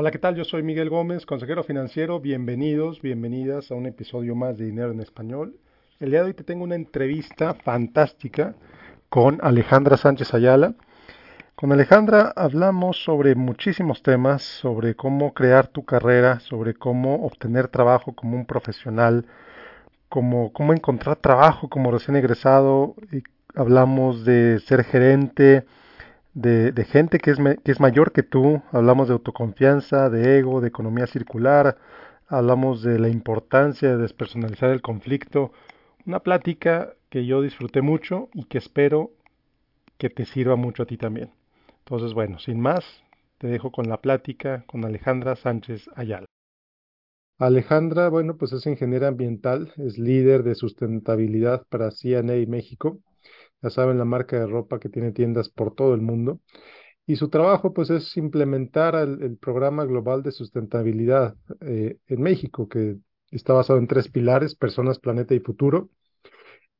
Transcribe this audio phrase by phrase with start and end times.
[0.00, 0.36] Hola, ¿qué tal?
[0.36, 2.20] Yo soy Miguel Gómez, consejero financiero.
[2.20, 5.56] Bienvenidos, bienvenidas a un episodio más de Dinero en Español.
[5.98, 8.54] El día de hoy te tengo una entrevista fantástica
[9.08, 10.74] con Alejandra Sánchez Ayala.
[11.56, 18.14] Con Alejandra hablamos sobre muchísimos temas, sobre cómo crear tu carrera, sobre cómo obtener trabajo
[18.14, 19.26] como un profesional,
[20.08, 22.94] cómo, cómo encontrar trabajo como recién egresado.
[23.10, 23.24] Y
[23.56, 25.66] hablamos de ser gerente,
[26.34, 30.68] de, gente que es, que es mayor que tú, hablamos de autoconfianza, de ego, de
[30.68, 31.78] economía circular,
[32.28, 35.52] hablamos de la importancia de despersonalizar el conflicto.
[36.06, 39.12] Una plática que yo disfruté mucho y que espero
[39.96, 41.32] que te sirva mucho a ti también.
[41.80, 42.84] Entonces, bueno, sin más,
[43.38, 46.26] te dejo con la plática con Alejandra Sánchez Ayala.
[47.38, 52.98] Alejandra, bueno, pues es ingeniera ambiental, es líder de sustentabilidad para CNA México.
[53.62, 56.40] Ya saben, la marca de ropa que tiene tiendas por todo el mundo.
[57.06, 62.98] Y su trabajo, pues, es implementar el, programa global de sustentabilidad eh, en México, que
[63.30, 65.90] está basado en tres pilares, personas, planeta y futuro.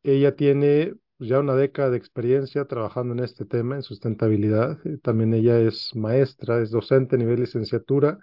[0.02, 4.78] Ella tiene pues, ya una década de experiencia trabajando en este tema, en sustentabilidad.
[4.86, 8.18] Eh, también ella es maestra, es docente a nivel licenciatura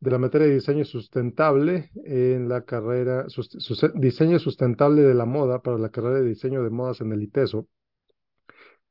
[0.00, 3.26] de la materia de diseño sustentable en la carrera,
[3.94, 7.68] diseño sustentable de la moda para la carrera de diseño de modas en el ITESO.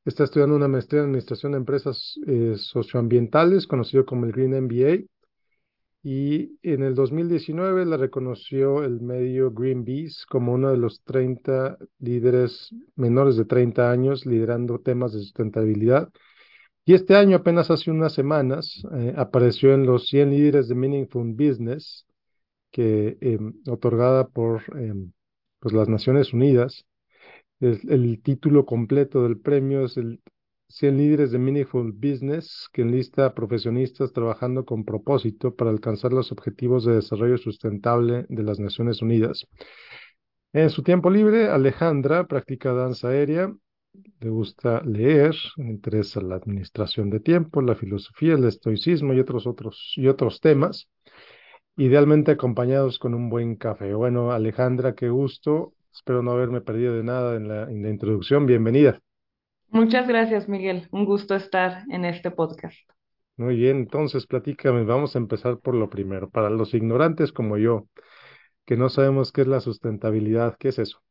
[0.06, 5.06] Está estudiando una maestría en administración de empresas eh, socioambientales, conocido como el Green MBA,
[6.04, 12.74] y en el 2019 la reconoció el medio Greenpeace como uno de los 30 líderes
[12.96, 16.10] menores de 30 años liderando temas de sustentabilidad.
[16.86, 21.34] Y este año, apenas hace unas semanas, eh, apareció en los 100 líderes de Meaningful
[21.34, 22.08] Business,
[22.72, 25.12] que em, otorgada por em,
[25.60, 26.86] pues las Naciones Unidas.
[27.62, 30.20] El título completo del premio es el
[30.68, 36.32] 100 líderes de Meaningful Business que enlista a profesionistas trabajando con propósito para alcanzar los
[36.32, 39.46] objetivos de desarrollo sustentable de las Naciones Unidas.
[40.54, 43.54] En su tiempo libre, Alejandra practica danza aérea,
[44.20, 49.46] le gusta leer, le interesa la administración de tiempo, la filosofía, el estoicismo y otros,
[49.48, 50.90] otros, y otros temas,
[51.76, 53.94] idealmente acompañados con un buen café.
[53.94, 55.74] Bueno, Alejandra, qué gusto.
[55.94, 58.46] Espero no haberme perdido de nada en la, en la introducción.
[58.46, 59.00] Bienvenida.
[59.70, 60.88] Muchas gracias, Miguel.
[60.92, 62.78] Un gusto estar en este podcast.
[63.38, 66.30] Muy bien, entonces platícame, vamos a empezar por lo primero.
[66.30, 67.88] Para los ignorantes como yo,
[68.66, 71.02] que no sabemos qué es la sustentabilidad, ¿qué es eso?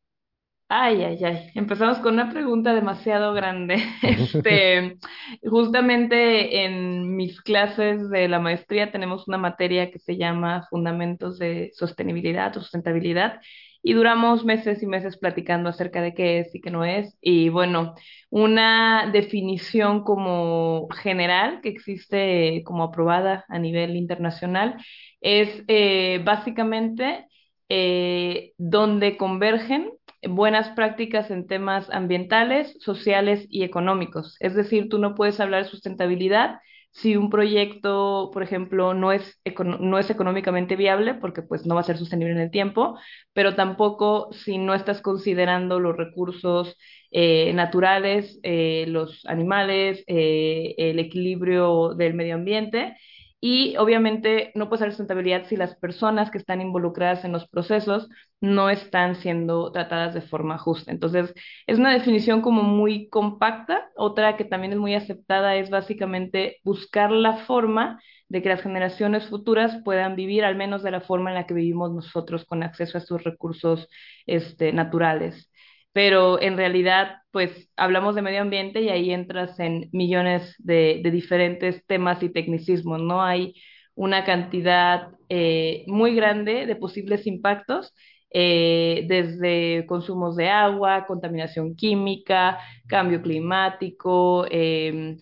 [0.69, 1.51] Ay, ay, ay.
[1.57, 3.83] Empezamos con una pregunta demasiado grande.
[4.03, 4.99] Este,
[5.43, 11.71] justamente en mis clases de la maestría tenemos una materia que se llama Fundamentos de
[11.75, 13.41] Sostenibilidad o Sustentabilidad
[13.83, 17.17] y duramos meses y meses platicando acerca de qué es y qué no es.
[17.21, 17.95] Y bueno,
[18.31, 24.77] una definición como general que existe como aprobada a nivel internacional
[25.21, 27.27] es eh, básicamente
[27.69, 29.93] eh, donde convergen
[30.29, 34.37] buenas prácticas en temas ambientales, sociales y económicos.
[34.41, 36.59] Es decir, tú no puedes hablar de sustentabilidad
[36.93, 39.41] si un proyecto, por ejemplo, no es,
[39.81, 42.99] no es económicamente viable, porque pues no va a ser sostenible en el tiempo,
[43.33, 46.77] pero tampoco si no estás considerando los recursos
[47.13, 52.97] eh, naturales, eh, los animales, eh, el equilibrio del medio ambiente
[53.41, 58.09] y obviamente no puede haber sustentabilidad si las personas que están involucradas en los procesos
[58.41, 60.91] no están siendo tratadas de forma justa.
[60.93, 61.35] Entonces,
[61.67, 63.89] es una definición como muy compacta.
[63.97, 69.27] Otra que también es muy aceptada es básicamente buscar la forma de que las generaciones
[69.27, 72.99] futuras puedan vivir al menos de la forma en la que vivimos nosotros con acceso
[72.99, 73.89] a sus recursos
[74.27, 75.50] este, naturales
[75.93, 81.85] pero en realidad, pues hablamos de medio ambiente y ahí entras en millones de, diferentes
[81.87, 83.23] temas y tecnicismos, ¿no?
[83.23, 83.55] Hay
[83.95, 87.95] una cantidad eh, muy grande de posibles impactos,
[88.33, 95.21] eh, desde consumos de agua, contaminación química, cambio climático, em,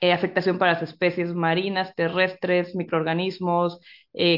[0.00, 3.80] eh, afectación para las especies marinas, terrestres, microorganismos,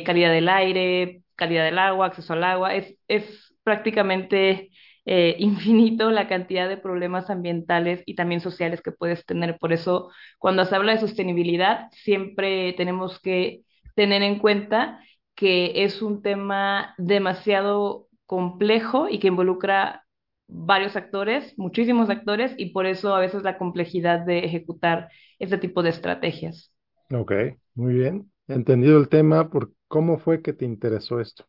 [0.05, 2.75] calidad del aire, calidad del agua, acceso al agua.
[2.75, 4.71] Es, es prácticamente
[5.09, 9.59] eh, infinito la cantidad de problemas ambientales y también sociales que puedes tener.
[9.59, 13.63] Por eso, cuando se habla de sostenibilidad, siempre tenemos que
[13.97, 15.01] tener en cuenta
[15.35, 20.05] que es un tema demasiado complejo y que involucra
[20.49, 25.83] varios actores, muchísimos actores, y por eso a veces la complejidad de ejecutar este tipo
[25.83, 26.73] de estrategias.
[27.13, 27.33] Ok,
[27.75, 28.33] muy bien.
[28.47, 31.47] Entendido el tema, ¿por cómo fue que te interesó esto?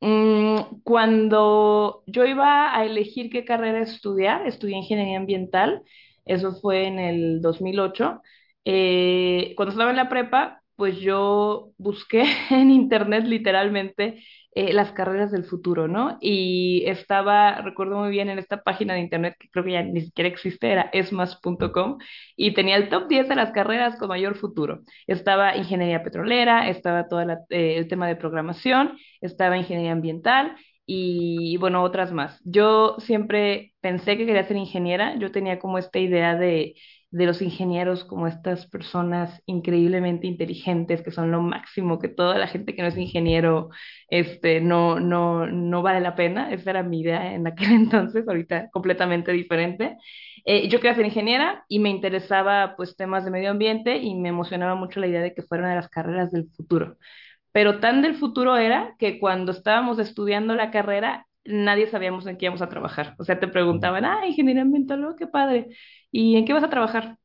[0.00, 5.82] Mm, cuando yo iba a elegir qué carrera estudiar, estudié ingeniería ambiental,
[6.24, 8.22] eso fue en el 2008.
[8.64, 14.24] Eh, cuando estaba en la prepa, pues yo busqué en internet literalmente
[14.54, 16.16] eh, las carreras del futuro, ¿no?
[16.22, 20.00] Y estaba, recuerdo muy bien, en esta página de internet que creo que ya ni
[20.00, 21.98] siquiera existe, era esmas.com,
[22.34, 24.80] y tenía el top 10 de las carreras con mayor futuro.
[25.06, 30.56] Estaba ingeniería petrolera, estaba todo eh, el tema de programación, estaba ingeniería ambiental
[30.86, 32.40] y bueno, otras más.
[32.44, 36.74] Yo siempre pensé que quería ser ingeniera, yo tenía como esta idea de
[37.10, 42.46] de los ingenieros como estas personas increíblemente inteligentes que son lo máximo, que toda la
[42.46, 43.70] gente que no es ingeniero
[44.08, 46.52] este, no, no, no vale la pena.
[46.52, 49.96] Esa era mi idea en aquel entonces, ahorita completamente diferente.
[50.44, 54.28] Eh, yo quería ser ingeniera y me interesaba pues temas de medio ambiente y me
[54.30, 56.96] emocionaba mucho la idea de que fuera una de las carreras del futuro.
[57.52, 62.46] Pero tan del futuro era que cuando estábamos estudiando la carrera, nadie sabíamos en qué
[62.46, 63.14] íbamos a trabajar.
[63.18, 65.68] O sea, te preguntaban, ah, ingeniería ambiental, oh, qué padre.
[66.12, 67.18] ¿Y en qué vas a trabajar?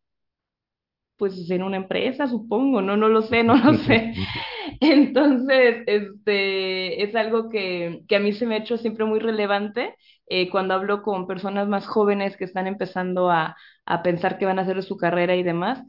[1.18, 4.14] Pues en una empresa, supongo, no, no lo sé, no lo sé.
[4.82, 9.96] Entonces, este, es algo que, que a mí se me ha hecho siempre muy relevante
[10.28, 13.56] eh, cuando hablo con personas más jóvenes que están empezando a,
[13.86, 15.82] a pensar que van a hacer su carrera y demás.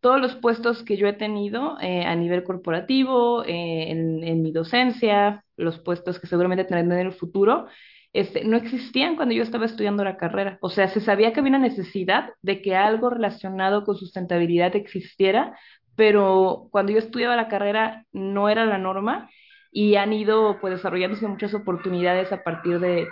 [0.00, 4.50] Todos los puestos que yo he tenido eh, a nivel corporativo, eh, en, en mi
[4.52, 7.68] docencia, los puestos que seguramente tendré en el futuro,
[8.12, 10.58] este, no existían cuando yo estaba estudiando la carrera.
[10.60, 15.58] O sea, se sabía que había una necesidad de que algo relacionado con sustentabilidad existiera,
[15.96, 19.30] pero cuando yo estudiaba la carrera no era la norma
[19.70, 23.08] y han ido pues desarrollándose muchas oportunidades a partir de,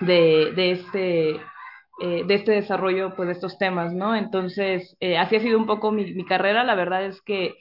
[0.00, 1.30] de, este,
[2.02, 4.14] eh, de este desarrollo pues de estos temas, ¿no?
[4.14, 6.64] Entonces, eh, así ha sido un poco mi, mi, carrera.
[6.64, 7.54] La verdad es que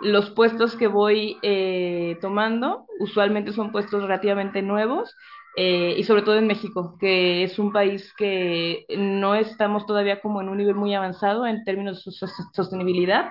[0.00, 5.14] los puestos que voy eh, tomando usualmente son puestos relativamente nuevos
[5.56, 10.40] eh, y sobre todo en México, que es un país que no estamos todavía como
[10.40, 12.12] en un nivel muy avanzado en términos de
[12.52, 13.30] sostenibilidad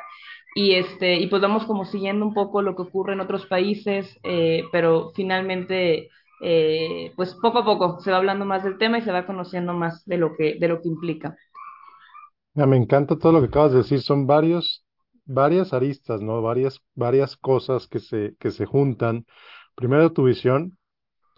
[0.55, 4.19] y este y pues vamos como siguiendo un poco lo que ocurre en otros países,
[4.23, 6.09] eh, pero finalmente
[6.41, 9.73] eh, pues poco a poco se va hablando más del tema y se va conociendo
[9.73, 11.37] más de lo que de lo que implica.
[12.55, 14.83] Me encanta todo lo que acabas de decir, son varios
[15.25, 16.41] varias aristas, ¿no?
[16.41, 19.25] Varias varias cosas que se que se juntan.
[19.75, 20.77] Primero tu visión,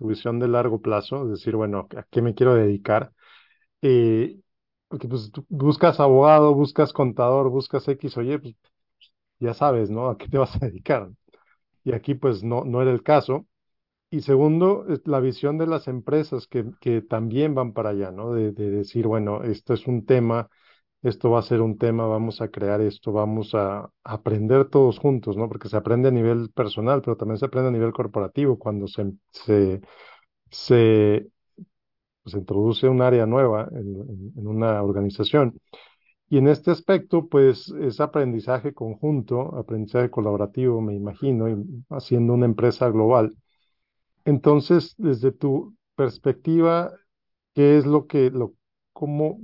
[0.07, 3.13] visión de largo plazo, decir, bueno, ¿a qué me quiero dedicar?
[3.81, 4.37] Eh,
[4.89, 8.55] porque pues tú buscas abogado, buscas contador, buscas X, oye, pues
[9.39, 10.09] ya sabes, ¿no?
[10.09, 11.09] ¿A qué te vas a dedicar?
[11.83, 13.47] Y aquí pues no, no era el caso.
[14.11, 18.33] Y segundo, la visión de las empresas que, que también van para allá, ¿no?
[18.33, 20.49] De decir, bueno, esto es un tema,
[21.01, 25.35] esto va a ser un tema, vamos a crear esto, vamos a aprender todos juntos,
[25.37, 25.47] ¿no?
[25.49, 29.11] Porque se aprende a nivel personal, pero también se aprende a nivel corporativo cuando se,
[29.31, 29.81] se,
[30.51, 31.27] se,
[32.23, 35.59] pues, introduce un área nueva en, una organización.
[36.29, 41.47] Y en este aspecto, pues es aprendizaje conjunto, aprendizaje colaborativo, me imagino,
[41.89, 43.35] haciendo una empresa global.
[44.25, 46.91] Entonces, desde tu perspectiva,
[47.53, 48.53] ¿qué es lo que, lo,
[48.93, 49.39] cómo,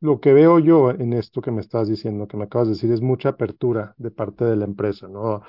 [0.00, 2.92] lo que veo yo en esto que me estás diciendo, que me acabas de decir,
[2.92, 5.42] es mucha apertura de parte de la empresa, ¿no?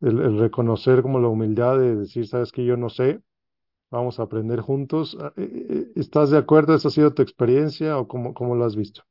[0.00, 3.20] El, reconocer como la humildad de decir, sabes que yo no sé,
[3.90, 5.16] vamos a aprender juntos.
[5.20, 6.74] Ah, eh, eh, ¿Estás de acuerdo?
[6.74, 9.02] ¿Esa ha sido tu experiencia o cómo, cómo lo has visto?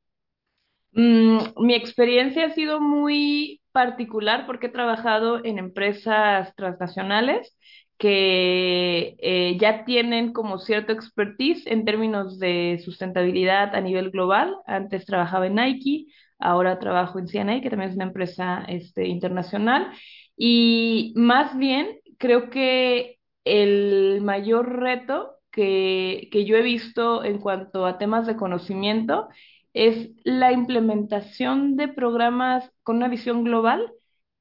[0.92, 7.56] Mm, mi experiencia ha sido muy particular porque he trabajado en empresas transnacionales
[7.98, 14.56] que eh, ya tienen como cierto expertise en términos de sustentabilidad a nivel global.
[14.66, 16.06] Antes trabajaba en Nike,
[16.38, 19.90] ahora trabajo en CNA, que también es una empresa este, internacional.
[20.36, 27.86] Y más bien, creo que el mayor reto que, que yo he visto en cuanto
[27.86, 29.28] a temas de conocimiento
[29.72, 33.92] es la implementación de programas con una visión global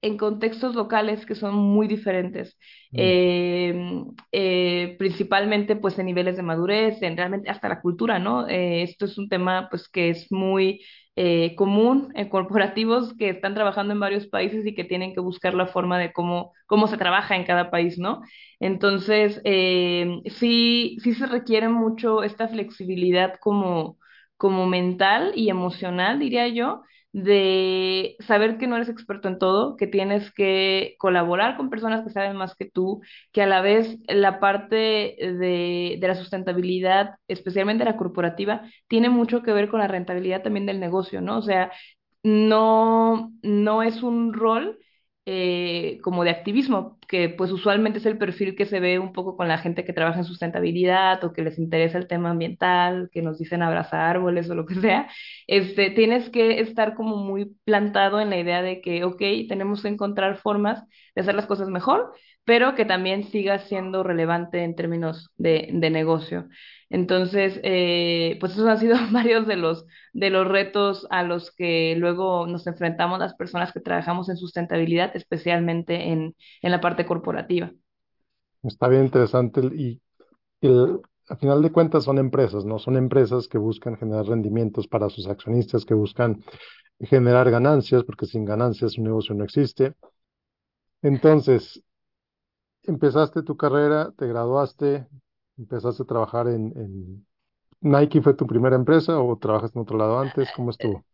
[0.01, 2.58] en contextos locales que son muy diferentes,
[2.92, 2.98] mm.
[3.00, 8.48] eh, eh, principalmente pues en niveles de madurez, en realmente hasta la cultura, ¿no?
[8.48, 10.82] Eh, esto es un tema pues que es muy
[11.56, 15.66] común en corporativos que están trabajando en varios países y que tienen que buscar la
[15.66, 18.22] forma de cómo, cómo se trabaja en cada país, ¿no?
[18.60, 23.98] Entonces, sí, sí se requiere mucho esta flexibilidad como,
[24.38, 26.84] como mental y emocional, diría yo,
[27.17, 32.12] de saber que no eres experto en todo, que tienes que colaborar con personas que
[32.12, 37.86] saben más que tú, que a la vez la parte de, de la sustentabilidad, especialmente
[37.86, 41.39] la corporativa, tiene mucho que ver con la rentabilidad también del negocio, ¿no?
[41.39, 41.71] O sea,
[42.24, 44.77] no, no es un rol
[45.29, 49.36] eh, como de activismo, que pues usualmente es el perfil que se ve un poco
[49.36, 53.22] con la gente que trabaja en sustentabilidad o que les interesa el tema ambiental, que
[53.22, 55.10] nos dicen abrazar árboles o lo que sea,
[55.46, 59.89] este, tienes que estar como muy plantado en la idea de que, ok, tenemos que
[59.89, 60.81] encontrar formas
[61.13, 62.13] de hacer las cosas mejor,
[62.48, 66.48] pero que también siga siendo relevante en términos de, negocio.
[66.89, 71.96] Entonces, eh, pues esos han sido varios de los, de los retos a los que
[71.98, 77.70] luego nos enfrentamos las personas que trabajamos en sustentabilidad, especialmente en, en la parte corporativa.
[78.63, 80.01] Está bien interesante y
[80.62, 82.80] el, a final de cuentas son empresas, ¿no?
[82.80, 86.46] Son empresas que buscan generar rendimientos para sus accionistas, que buscan
[87.01, 89.96] generar ganancias, porque sin ganancias un negocio no existe.
[91.01, 91.84] Entonces,
[92.88, 95.08] empezaste tu carrera, te graduaste,
[95.58, 97.27] empezaste a trabajar en, en
[97.82, 100.51] Nike, ¿fue tu primera empresa o trabajaste en otro lado antes?
[100.51, 101.06] ¿Cómo estuvo?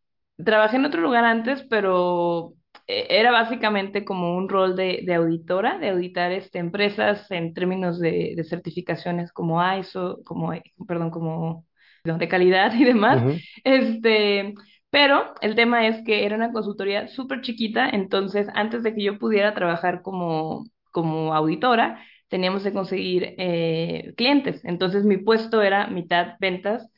[0.44, 2.54] Trabajé en otro lugar antes, pero
[2.88, 8.00] eh, era básicamente como un rol de, de auditora, de auditar este, empresas en términos
[8.00, 11.66] de, de certificaciones como ISO, como, eh, perdón, como
[12.04, 13.24] de calidad y demás.
[13.64, 14.54] Este,
[14.90, 19.20] pero el tema es que era una consultoría súper chiquita, entonces antes de que yo
[19.20, 24.64] pudiera trabajar como, como auditora, teníamos que conseguir eh, clientes.
[24.66, 26.90] Entonces mi puesto era mitad ventas,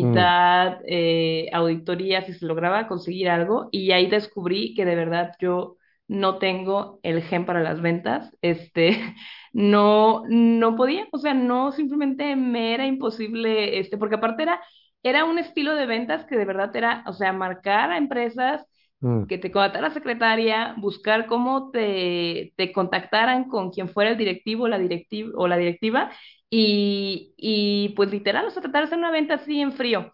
[0.00, 5.34] mm, mitad eh, auditoría, si se lograba conseguir algo, y ahí descubrí que de verdad
[5.40, 5.76] yo
[6.08, 8.98] no tengo el gen para las ventas, este,
[9.52, 14.60] no, no podía, o sea, no, simplemente me era imposible, este, porque aparte era
[15.04, 18.66] era un estilo de ventas que de verdad era, o sea, marcar a empresas
[19.02, 24.18] mm, que te contratara la secretaria, buscar cómo te, te contactaran con quien fuera el
[24.18, 26.12] directivo la directiva, o la directiva
[26.50, 30.12] y, y pues literal, o sea, tratar de hacer una venta así en frío.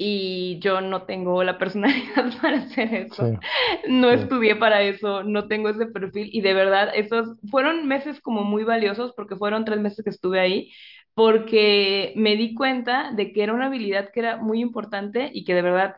[0.00, 3.32] Y yo no tengo la personalidad para hacer sí, eso,
[3.88, 4.12] no sí.
[4.12, 8.62] estudié para eso, no tengo ese perfil y de verdad esos fueron meses como muy
[8.64, 10.70] valiosos porque fueron tres meses que estuve ahí
[11.14, 15.54] porque me di cuenta de que era una habilidad que era muy importante y que
[15.54, 15.96] de verdad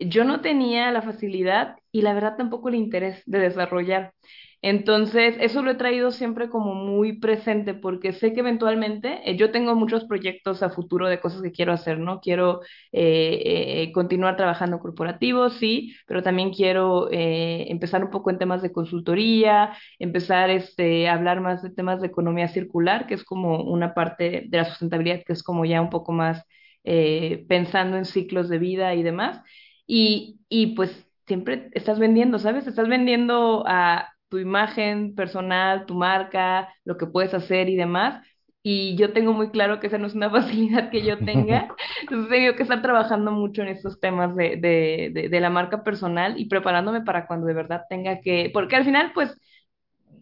[0.00, 4.14] yo no tenía la facilidad y la verdad tampoco el interés de desarrollar.
[4.62, 9.50] Entonces, eso lo he traído siempre como muy presente porque sé que eventualmente eh, yo
[9.52, 12.20] tengo muchos proyectos a futuro de cosas que quiero hacer, ¿no?
[12.20, 12.60] Quiero
[12.92, 18.60] eh, eh, continuar trabajando corporativo, sí, pero también quiero eh, empezar un poco en temas
[18.62, 23.62] de consultoría, empezar este, a hablar más de temas de economía circular, que es como
[23.62, 26.44] una parte de la sustentabilidad que es como ya un poco más
[26.84, 29.40] eh, pensando en ciclos de vida y demás.
[29.92, 30.90] Y, y pues
[31.26, 32.66] siempre estás vendiendo, ¿sabes?
[32.66, 38.24] Estás vendiendo a tu imagen personal, tu marca, lo que puedes hacer y demás.
[38.62, 41.68] Y yo tengo muy claro que esa no es una facilidad que yo tenga.
[42.02, 45.50] Entonces he tenido que estar trabajando mucho en estos temas de, de, de, de la
[45.50, 49.36] marca personal y preparándome para cuando de verdad tenga que, porque al final, pues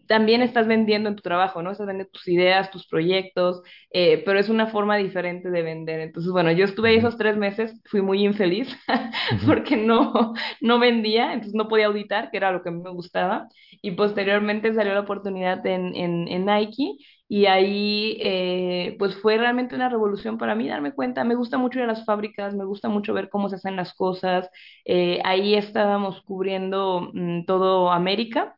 [0.09, 1.69] también estás vendiendo en tu trabajo, ¿no?
[1.71, 3.61] Estás vendiendo tus ideas, tus proyectos,
[3.91, 5.99] eh, pero es una forma diferente de vender.
[5.99, 8.75] Entonces, bueno, yo estuve esos tres meses, fui muy infeliz
[9.45, 12.89] porque no, no vendía, entonces no podía auditar, que era lo que a mí me
[12.89, 13.49] gustaba.
[13.83, 16.97] Y posteriormente salió la oportunidad en, en, en Nike
[17.27, 21.23] y ahí, eh, pues fue realmente una revolución para mí darme cuenta.
[21.23, 23.93] Me gusta mucho ir a las fábricas, me gusta mucho ver cómo se hacen las
[23.93, 24.49] cosas.
[24.85, 28.55] Eh, ahí estábamos cubriendo mm, todo América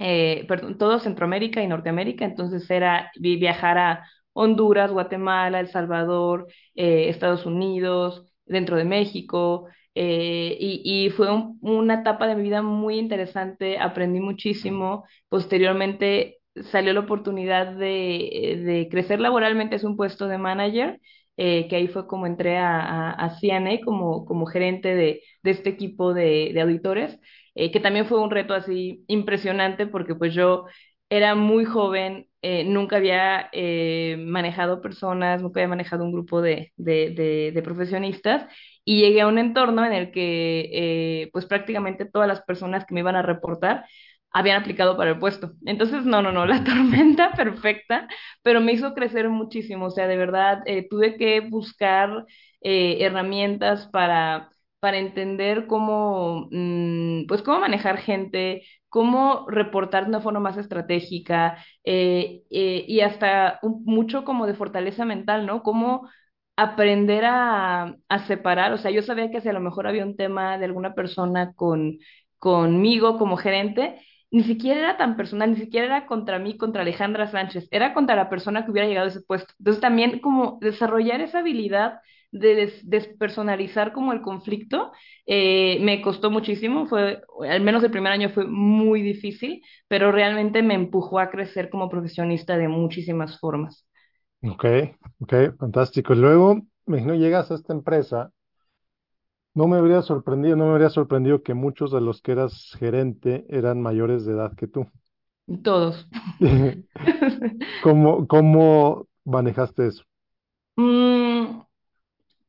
[0.00, 6.48] eh, perdón, todo Centroamérica y Norteamérica, entonces era vi- viajar a Honduras, Guatemala, El Salvador,
[6.74, 12.62] eh, Estados Unidos, dentro de México, eh, y, fue un- una etapa de mi vida
[12.62, 16.38] muy interesante, aprendí muchísimo, posteriormente
[16.72, 21.00] salió la oportunidad de, crecer laboralmente, es un puesto de manager.
[21.42, 26.12] eh, que ahí fue como entré a, a, CNA como, como gerente de, este equipo
[26.12, 27.18] de auditores
[27.54, 30.66] eh, que también fue un reto así impresionante porque pues yo
[31.08, 36.72] era muy joven, eh, nunca había eh, manejado personas, nunca había manejado un grupo de,
[36.76, 38.46] de, de, profesionistas
[38.84, 43.00] y llegué a un entorno en el que pues prácticamente todas las personas que me
[43.00, 43.84] iban a reportar
[44.32, 45.52] habían aplicado para el puesto.
[45.66, 48.06] Entonces, no, no, no, la tormenta perfecta,
[48.42, 52.24] pero me hizo crecer muchísimo, o sea, de verdad, tuve que buscar
[52.62, 60.40] herramientas para para entender cómo, mm, pues cómo manejar gente, cómo reportar de una forma
[60.40, 65.62] más estratégica eh, eh, y hasta mucho como de fortaleza mental, ¿no?
[65.62, 66.08] Cómo
[66.56, 70.16] aprender a, a separar, o sea, yo sabía que si a lo mejor había un
[70.16, 71.98] tema de alguna persona con,
[72.38, 77.30] conmigo como gerente, ni siquiera era tan personal, ni siquiera era contra mí, contra Alejandra
[77.30, 79.54] Sánchez, era contra la persona que hubiera llegado a ese puesto.
[79.58, 82.00] Entonces también como desarrollar esa habilidad
[82.32, 84.92] de des- despersonalizar como el conflicto,
[85.26, 90.62] eh, me costó muchísimo, fue, al menos el primer año fue muy difícil, pero realmente
[90.62, 93.86] me empujó a crecer como profesionista de muchísimas formas.
[94.42, 94.64] Ok,
[95.20, 96.14] ok, fantástico.
[96.14, 96.56] Luego,
[96.86, 98.30] me imagino, llegas a esta empresa.
[99.54, 103.46] No me habría sorprendido, no me habría sorprendido que muchos de los que eras gerente
[103.48, 104.88] eran mayores de edad que tú.
[105.62, 106.06] Todos.
[107.80, 110.04] ¿Cómo, cómo manejaste eso?
[110.76, 111.19] Mm,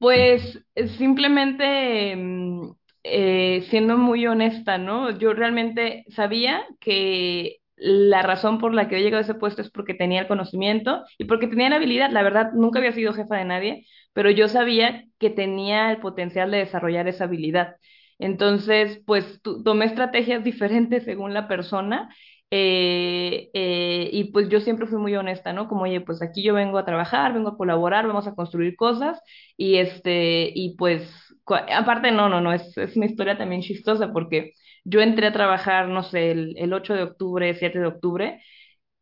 [0.01, 0.60] Pues
[0.98, 2.72] simplemente mm,
[3.03, 5.12] eh, siendo muy honesta, ¿no?
[5.20, 9.70] Yo realmente sabía que la razón por la que he llegado a ese puesto es
[9.72, 12.10] porque tenía el conocimiento y porque tenía la habilidad.
[12.12, 16.50] La verdad, nunca había sido jefa de nadie, pero yo sabía que tenía el potencial
[16.51, 17.75] de desarrollar esa habilidad.
[18.20, 22.10] Entonces, pues tomé estrategias diferentes según la persona.
[22.51, 25.67] Eh, eh, y pues yo siempre fui muy honesta, ¿no?
[25.70, 29.22] Como, oye, pues aquí yo vengo a trabajar, vengo a colaborar, vamos a construir cosas
[29.58, 31.10] y este, y pues,
[31.48, 34.53] aparte, no, no, no, es, es una historia también chistosa porque
[34.84, 38.41] yo entré a trabajar, no sé, el, el 8 de octubre, 7 de octubre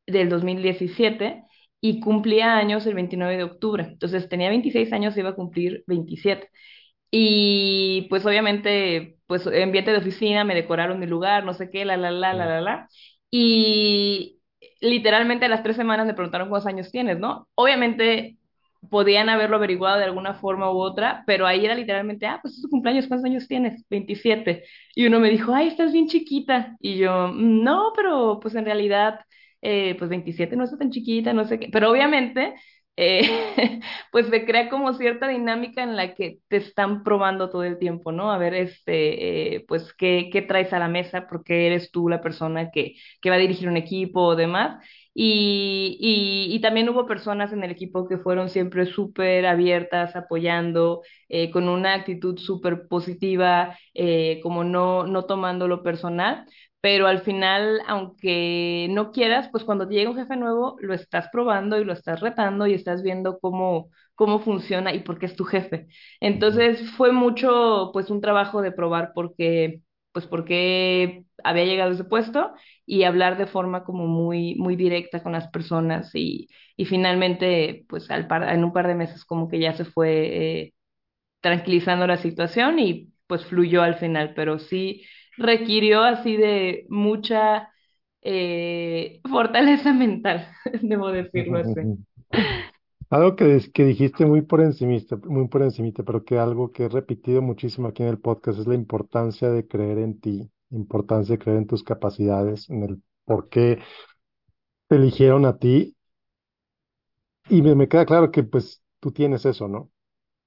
[0.07, 1.43] del 2017
[1.81, 3.83] y cumplía años el 29 de octubre.
[3.83, 6.49] Entonces tenía 26 años, iba a cumplir 27.
[7.11, 11.97] Y pues obviamente, pues ambiente de oficina, me decoraron mi lugar, no sé qué, la,
[11.97, 12.89] la, la, la, la, la.
[13.31, 14.41] Y
[14.81, 17.47] literalmente a las tres semanas me preguntaron cuántos años tienes, ¿no?
[17.55, 18.37] Obviamente
[18.89, 22.61] podían haberlo averiguado de alguna forma u otra, pero ahí era literalmente, ah, pues es
[22.61, 23.83] tu cumpleaños, ¿cuántos años tienes?
[23.89, 24.63] veintisiete
[24.95, 26.75] Y uno me dijo, ay, estás bien chiquita.
[26.79, 29.19] Y yo, "Mm, no, pero pues en realidad,
[29.61, 31.69] eh, pues 27 no está tan chiquita, no sé qué.
[31.71, 32.55] Pero obviamente
[33.01, 33.21] eh,
[34.11, 38.11] pues se crea como cierta dinámica en la que te están probando todo el tiempo,
[38.11, 38.29] ¿no?
[38.29, 41.25] A ver, este, eh, pues, ¿qué, qué traes a la mesa?
[41.29, 44.83] Porque eres tú la persona que, que va a dirigir un equipo o demás.
[45.13, 45.97] Y,
[46.53, 51.67] y, también hubo personas en el equipo que fueron siempre súper abiertas, apoyando, eh, con
[51.67, 53.77] una actitud súper positiva,
[54.43, 56.45] como no, no tomándolo personal
[56.81, 61.27] pero al final, aunque no quieras, pues cuando te llega un jefe nuevo, lo estás
[61.31, 65.35] probando y lo estás retando y estás viendo cómo, cómo funciona y por qué es
[65.35, 65.87] tu jefe.
[66.21, 69.81] Entonces fue mucho, pues un trabajo de probar porque,
[70.13, 72.53] pues porque había llegado a ese puesto
[72.85, 78.09] y hablar de forma como muy, muy directa con las personas y, y finalmente, pues
[78.11, 80.73] al par, en un par de meses como que ya se fue eh,
[81.41, 85.03] tranquilizando la situación y pues fluyó al final, pero sí
[85.39, 87.69] requirió así de mucha
[88.21, 90.47] eh, fortaleza mental,
[90.81, 91.81] debo decirlo así.
[93.09, 97.41] Algo que, dijiste muy por encimista, muy por encimita, pero que algo que he repetido
[97.41, 101.57] muchísimo aquí en el podcast es la importancia de creer en ti, importancia de creer
[101.57, 103.79] en tus capacidades, en el por qué
[104.87, 105.95] te eligieron a ti.
[107.49, 109.89] Y me, me queda claro que pues tú tienes eso, ¿no?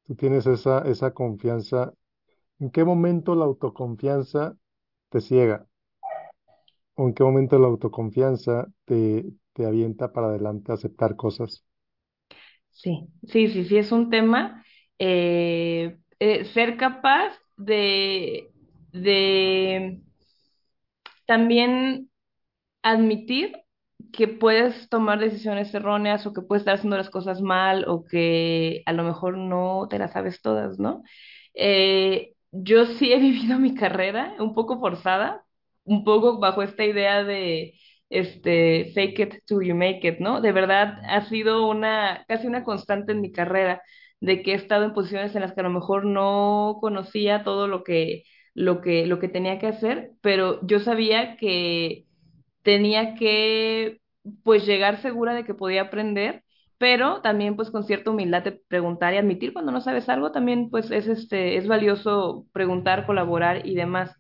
[0.07, 1.93] Tú tienes esa, esa confianza.
[2.61, 4.57] ¿En qué momento la autoconfianza
[5.13, 5.69] te ciega?
[6.95, 11.67] ¿O en qué momento la autoconfianza te, te avienta para adelante a aceptar cosas?
[12.71, 14.65] Sí, sí, sí, sí, es un tema.
[14.99, 18.51] eh, eh, ser capaz de,
[18.93, 20.01] de
[21.27, 22.11] también
[22.83, 23.57] admitir
[24.13, 28.83] que puedes tomar decisiones erróneas o que puedes estar haciendo las cosas mal o que
[28.87, 31.03] a lo mejor no te las sabes todas, ¿no?
[31.55, 35.45] Eh, yo sí he vivido mi carrera un poco forzada,
[35.85, 37.75] un poco bajo esta idea de
[38.11, 40.41] este fake it till you make it, ¿no?
[40.41, 43.83] De verdad ha sido una casi una constante en mi carrera
[44.21, 47.67] de que he estado en posiciones en las que a lo mejor no conocía todo
[47.69, 52.07] lo que lo que lo que tenía que hacer, pero yo sabía que
[52.63, 54.01] tenía que
[54.45, 56.42] pues llegar segura de que podía aprender,
[56.83, 60.69] pero también pues con cierta humildad de preguntar y admitir cuando no sabes algo, también
[60.69, 64.17] pues es este es valioso preguntar, colaborar y demás.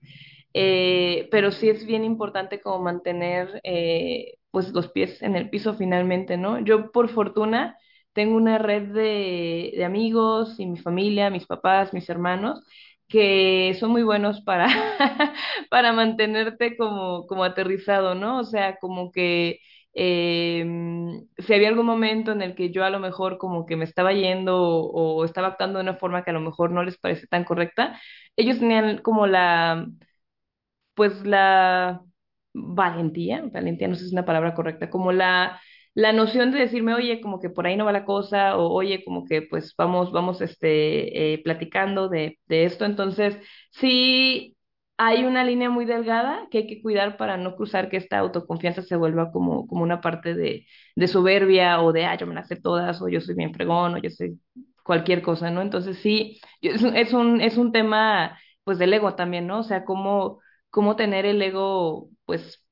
[0.54, 5.74] Eh, pero sí es bien importante como mantener eh, pues los pies en el piso
[5.74, 6.60] finalmente, ¿no?
[6.60, 7.76] Yo por fortuna
[8.12, 12.62] tengo una red de, de amigos y mi familia, mis papás, mis hermanos,
[13.08, 14.68] que son muy buenos para,
[15.70, 18.38] para mantenerte como, como aterrizado, ¿no?
[18.40, 19.58] O sea, como que
[19.94, 20.64] eh,
[21.38, 24.12] si había algún momento en el que yo a lo mejor como que me estaba
[24.12, 27.26] yendo o, o estaba actuando de una forma que a lo mejor no les parece
[27.26, 28.00] tan correcta,
[28.36, 29.86] ellos tenían como la
[30.94, 32.02] pues la
[32.54, 35.60] valentía, valentía no sé si es una palabra correcta, como la,
[35.94, 39.04] la noción de decirme, oye, como que por ahí no va la cosa, o oye,
[39.04, 42.84] como que pues vamos, vamos, este, eh, platicando de, de esto.
[42.84, 43.36] Entonces,
[43.70, 44.56] sí
[45.06, 48.82] hay una línea muy delgada que hay que cuidar para no cruzar que esta autoconfianza
[48.82, 50.66] se vuelva como, como una parte de,
[51.08, 53.98] soberbia o de, ah, yo me las sé todas, o yo soy bien fregón, o
[53.98, 54.40] yo soy
[54.84, 55.62] cualquier cosa, ¿no?
[55.62, 59.60] Entonces sí, es, un, es un, es un tema pues del ego también, ¿no?
[59.60, 62.64] O sea, cómo, cómo tener el ego pues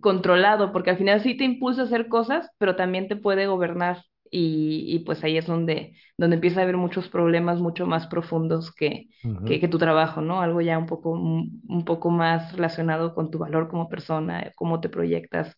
[0.00, 4.02] controlado, porque al final sí te impulsa a hacer cosas, pero también te puede gobernar
[4.30, 8.72] y, y pues ahí es donde, donde empieza a haber muchos problemas mucho más profundos
[8.74, 9.08] que,
[9.44, 10.40] que, tu trabajo, ¿no?
[10.40, 14.88] Algo ya un poco, un, poco más relacionado con tu valor como persona, cómo te
[14.88, 15.56] proyectas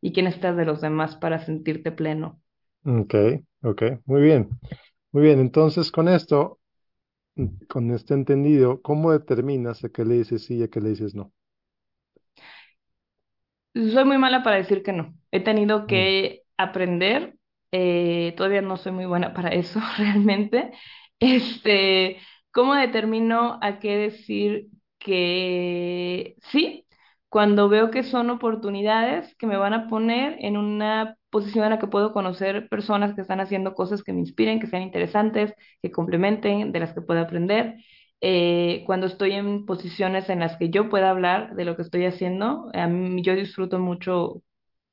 [0.00, 2.40] y quién estás de los demás para sentirte pleno.
[2.84, 3.14] Ok,
[3.62, 4.50] ok, muy bien,
[5.12, 5.40] muy bien.
[5.40, 6.60] Entonces, con esto,
[7.68, 11.14] con este entendido, ¿cómo determinas a qué le dices sí y a qué le dices
[11.14, 11.32] no?
[13.74, 15.14] Soy muy mala para decir que no.
[15.30, 17.36] He tenido Mm, que aprender.
[17.72, 20.72] Eh, todavía no soy muy buena para eso realmente.
[21.18, 22.18] Este,
[22.52, 26.86] ¿cómo determino a qué decir que sí?
[27.28, 31.78] Cuando veo que son oportunidades que me van a poner en una posición en la
[31.78, 35.92] que puedo conocer personas que están haciendo cosas que me inspiren, que sean interesantes, que
[35.92, 37.76] complementen, de las que pueda aprender
[38.20, 42.04] eh, cuando estoy en posiciones en las que yo pueda hablar de lo que estoy
[42.06, 44.42] haciendo, a mí, yo disfruto mucho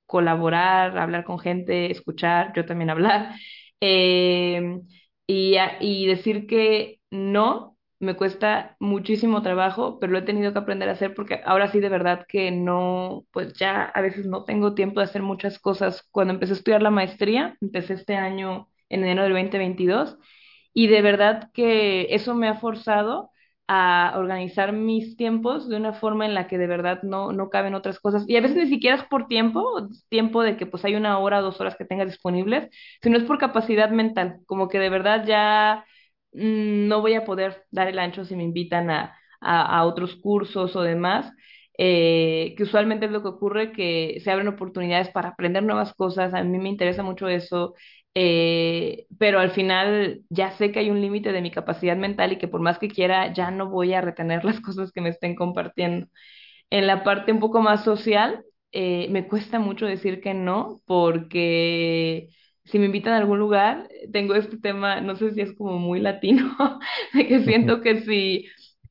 [0.07, 3.35] colaborar, hablar con gente, escuchar, yo también hablar,
[3.81, 4.79] eh,
[5.27, 10.87] y, y decir que no me cuesta muchísimo trabajo, pero lo he tenido que aprender
[10.89, 14.75] a hacer porque ahora sí de verdad que no, pues ya a veces no tengo
[14.75, 16.03] tiempo de hacer muchas cosas.
[16.11, 20.17] Cuando empecé a estudiar la maestría, empecé este año en enero del 2022
[20.73, 23.31] y de verdad que eso me ha forzado
[23.67, 27.75] a organizar mis tiempos de una forma en la que de verdad no, no caben
[27.75, 28.23] otras cosas.
[28.27, 31.39] Y a veces ni siquiera es por tiempo, tiempo de que pues hay una hora
[31.39, 32.69] o dos horas que tengas disponibles,
[33.01, 35.85] sino es por capacidad mental, como que de verdad ya
[36.33, 40.15] mm, no voy a poder dar el ancho si me invitan a, a, a otros
[40.15, 41.31] cursos o demás.
[41.77, 46.33] eh, que usualmente es lo que ocurre, que se abren oportunidades para aprender nuevas cosas,
[46.33, 47.75] a mí me interesa mucho eso,
[48.19, 52.37] eh, pero al final ya sé que hay un límite de mi capacidad mental y
[52.39, 55.35] que por más que quiera ya no voy a retener las cosas que me estén
[55.35, 56.07] compartiendo.
[56.69, 62.29] En la parte un poco más social, eh, me cuesta mucho decir que no, porque
[62.65, 65.99] si me invitan a algún lugar, tengo este tema, no sé si es como muy
[66.01, 66.55] latino,
[67.13, 68.47] de que siento que si,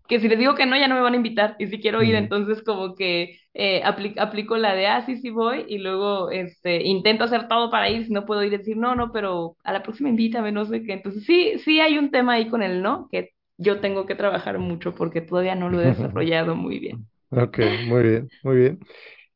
[0.09, 2.03] que si les digo que no, ya no me van a invitar, y si quiero
[2.03, 6.31] ir, entonces como que eh, apli- aplico la de, ah, sí, sí voy, y luego
[6.31, 9.73] este, intento hacer todo para ir, si no puedo ir, decir, no, no, pero a
[9.73, 10.92] la próxima invítame, no sé qué.
[10.95, 14.59] Entonces sí, sí hay un tema ahí con el no, que yo tengo que trabajar
[14.59, 17.01] mucho porque todavía no lo he desarrollado muy bien.
[17.31, 18.79] Ok, muy bien, muy bien.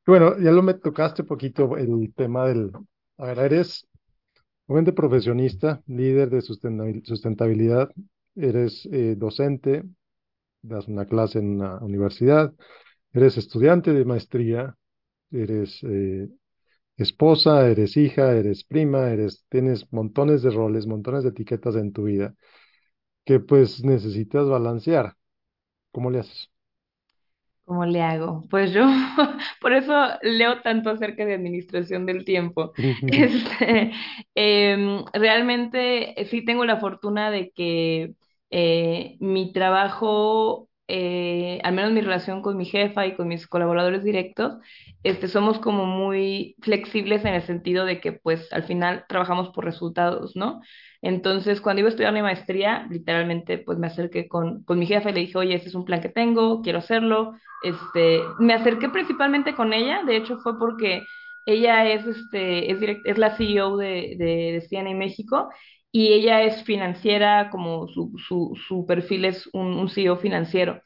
[0.06, 2.72] Bueno, ya lo me tocaste poquito el tema del,
[3.18, 3.86] a ver, eres
[4.66, 6.42] obviamente profesionista, líder de
[7.04, 7.90] sustentabilidad,
[8.36, 9.84] eres eh, docente,
[10.62, 12.54] das una clase en una universidad,
[13.12, 14.76] eres estudiante de maestría,
[15.32, 16.28] eres eh,
[16.96, 22.04] esposa, eres hija, eres prima, eres, tienes montones de roles, montones de etiquetas en tu
[22.04, 22.34] vida
[23.24, 25.16] que pues necesitas balancear.
[25.92, 26.50] ¿Cómo le haces?
[27.64, 28.42] ¿Cómo le hago?
[28.50, 28.82] Pues yo,
[29.60, 29.92] por eso
[30.22, 32.72] leo tanto acerca de administración del tiempo.
[33.06, 33.92] Este,
[34.34, 38.14] em, realmente eh, sí tengo la fortuna de que
[38.50, 44.02] eh, mi trabajo, eh, al menos mi relación con mi jefa y con mis colaboradores
[44.04, 44.56] directos,
[45.02, 49.64] este, somos como muy flexibles en el sentido de que pues al final trabajamos por
[49.64, 50.60] resultados, ¿no?
[51.02, 55.10] Entonces, cuando iba a estudiar mi maestría, literalmente pues me acerqué con, con mi jefa
[55.10, 58.88] y le dije, oye, este es un plan que tengo, quiero hacerlo este, me acerqué
[58.88, 61.02] principalmente con ella, de hecho fue porque
[61.46, 65.50] ella es, este, es, direct- es la CEO de, de, de CNA México
[65.92, 70.82] y ella es financiera, como su, su, su perfil es un, un CEO financiero.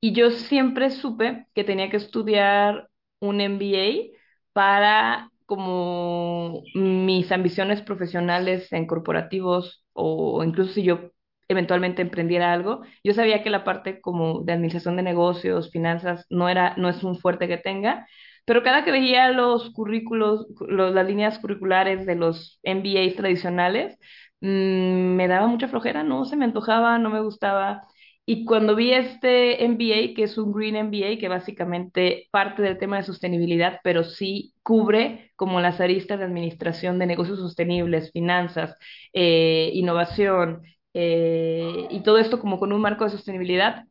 [0.00, 2.88] Y yo siempre supe que tenía que estudiar
[3.20, 4.16] un MBA
[4.52, 11.10] para como mis ambiciones profesionales en corporativos o incluso si yo
[11.48, 16.48] eventualmente emprendiera algo, yo sabía que la parte como de administración de negocios, finanzas, no
[16.50, 18.06] era, no es un fuerte que tenga,
[18.44, 23.98] pero cada que veía los currículos, los, las líneas curriculares de los MBAs tradicionales,
[24.40, 27.82] mmm, me daba mucha flojera, no se me antojaba, no me gustaba.
[28.26, 32.98] Y cuando vi este MBA, que es un Green MBA, que básicamente parte del tema
[32.98, 38.76] de sostenibilidad, pero sí cubre como las aristas de administración de negocios sostenibles, finanzas,
[39.14, 40.62] eh, innovación,
[40.94, 43.84] eh, y todo esto como con un marco de sostenibilidad,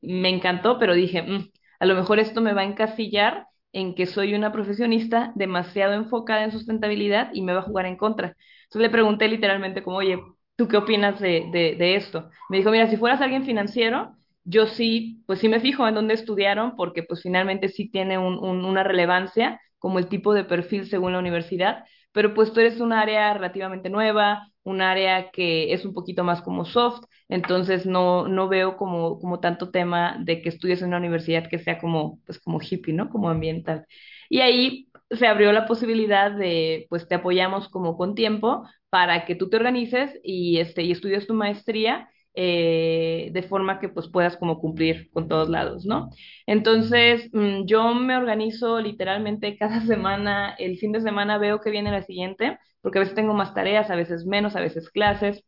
[0.00, 1.48] me encantó, pero dije, "Mm,
[1.80, 6.44] a lo mejor esto me va a encasillar en que soy una profesionista demasiado enfocada
[6.44, 8.36] en sustentabilidad y me va a jugar en contra.
[8.64, 10.18] Entonces le pregunté literalmente como, oye,
[10.56, 12.30] ¿tú qué opinas de, de, esto?
[12.48, 16.14] Me dijo, mira, si fueras alguien financiero, yo sí, pues sí me fijo en dónde
[16.14, 21.12] estudiaron, porque pues finalmente sí tiene un- una relevancia como el tipo de perfil según
[21.12, 25.92] la universidad, pero pues tú eres un área relativamente nueva, un área que es un
[25.94, 30.80] poquito más como soft, entonces no, no veo como, como tanto tema de que estudies
[30.82, 33.10] en una universidad que sea como, pues como hippie, ¿no?
[33.10, 33.86] Como ambiental.
[34.28, 39.34] Y ahí se abrió la posibilidad de, pues te apoyamos como con tiempo para que
[39.34, 44.36] tú te organices y, este, y estudies tu maestría eh, de forma que pues puedas
[44.36, 46.10] como cumplir con todos lados, ¿no?
[46.46, 51.90] Entonces, mm, yo me organizo literalmente cada semana, el fin de semana veo que viene
[51.92, 55.44] la siguiente, porque a veces tengo más tareas, a veces menos, a veces clases.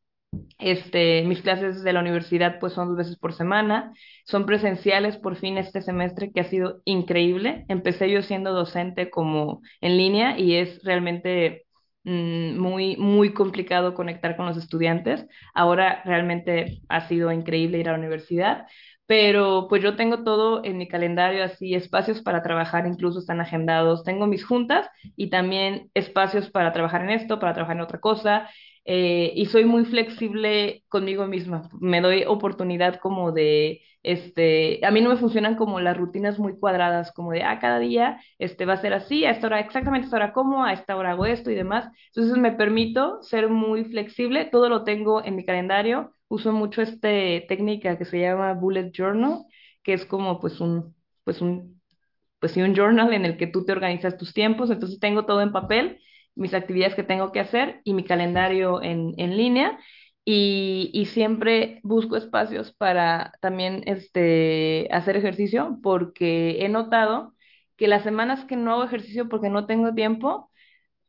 [0.58, 3.92] Este, mis clases de la universidad pues son dos veces por semana,
[4.24, 7.64] son presenciales por fin este semestre que ha sido increíble.
[7.68, 11.66] Empecé yo siendo docente como en línea y es realmente
[12.04, 15.26] mm, muy, muy complicado conectar con los estudiantes.
[15.54, 18.66] Ahora realmente ha sido increíble ir a la universidad,
[19.06, 24.02] pero pues yo tengo todo en mi calendario, así espacios para trabajar incluso están agendados.
[24.04, 28.48] Tengo mis juntas y también espacios para trabajar en esto, para trabajar en otra cosa
[28.86, 31.68] eh, y soy muy flexible conmigo misma.
[31.80, 36.56] Me doy oportunidad como de, este, a mí no me funcionan como las rutinas muy
[36.56, 40.04] cuadradas, como de, ah, cada día este, va a ser así, a esta hora, exactamente
[40.04, 41.88] a esta hora como, a esta hora hago esto y demás.
[42.14, 46.12] Entonces me permito ser muy flexible, todo lo tengo en mi calendario.
[46.28, 47.08] Uso mucho esta
[47.48, 49.42] técnica que se llama Bullet Journal,
[49.82, 50.94] que es como pues un,
[51.24, 51.80] pues un,
[52.38, 54.70] pues sí, un journal en el que tú te organizas tus tiempos.
[54.70, 56.00] Entonces tengo todo en papel
[56.36, 59.78] mis actividades que tengo que hacer y mi calendario en, en línea.
[60.28, 67.34] Y, y, siempre busco espacios para también este, hacer ejercicio porque he notado
[67.76, 70.50] que las semanas que no hago ejercicio porque no tengo tiempo,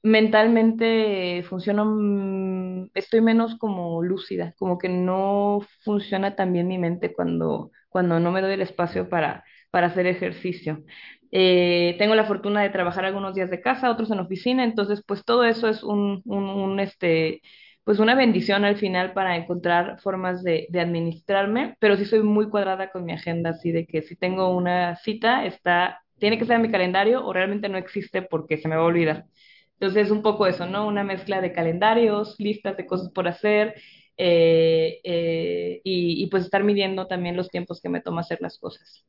[0.03, 7.13] mentalmente funciono, mm, estoy menos como lúcida, como que no funciona tan bien mi mente
[7.13, 10.83] cuando, cuando no me doy el espacio para, para hacer ejercicio.
[11.31, 15.25] Eh, tengo la fortuna de trabajar algunos días de casa, otros en oficina, entonces pues
[15.25, 17.41] todo eso es un, un, este,
[17.83, 22.49] pues una bendición al final para encontrar formas de, de, administrarme, pero sí soy muy
[22.49, 26.55] cuadrada con mi agenda, así de que si tengo una cita, está, tiene que ser
[26.57, 29.25] en mi calendario o realmente no existe porque se me va a olvidar.
[29.73, 30.87] Entonces es un poco eso, ¿no?
[30.87, 33.75] Una mezcla de calendarios, listas de cosas por hacer
[34.17, 38.57] eh, eh, y, y pues estar midiendo también los tiempos que me toma hacer las
[38.57, 39.05] cosas.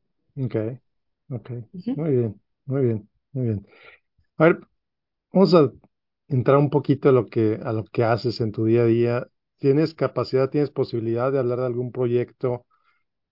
[1.30, 1.50] Ok.
[1.94, 3.66] Muy bien, muy bien, muy bien.
[4.38, 4.60] A ver,
[5.32, 5.72] vamos a
[6.28, 9.28] entrar un poquito a lo que, a lo que haces en tu día a día.
[9.58, 12.66] ¿Tienes capacidad, tienes posibilidad de hablar de algún proyecto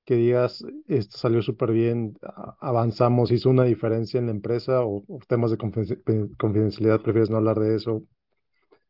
[0.07, 2.19] que digas, esto salió súper bien,
[2.61, 7.61] avanzamos, hizo una diferencia en la empresa o, o temas de confidencialidad, prefieres no hablar
[7.61, 8.05] de eso?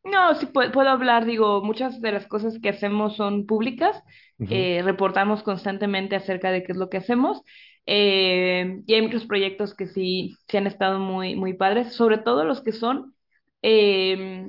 [0.04, 4.02] No, sí puedo, puedo hablar, digo, muchas de las cosas que hacemos son públicas,
[4.38, 7.42] Ujú, eh, reportamos constantemente acerca de qué es lo que hacemos,
[7.86, 12.44] eh, y hay muchos proyectos que sí, sí han estado muy, muy padres, sobre todo
[12.44, 13.14] los que son,
[13.62, 14.48] em,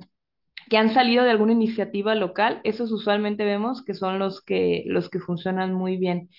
[0.70, 5.10] que han salido de alguna iniciativa local, esos usualmente vemos que son los que, los
[5.10, 6.30] que funcionan muy bien.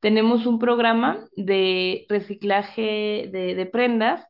[0.00, 4.24] Tenemos un programa de reciclaje de, prendas.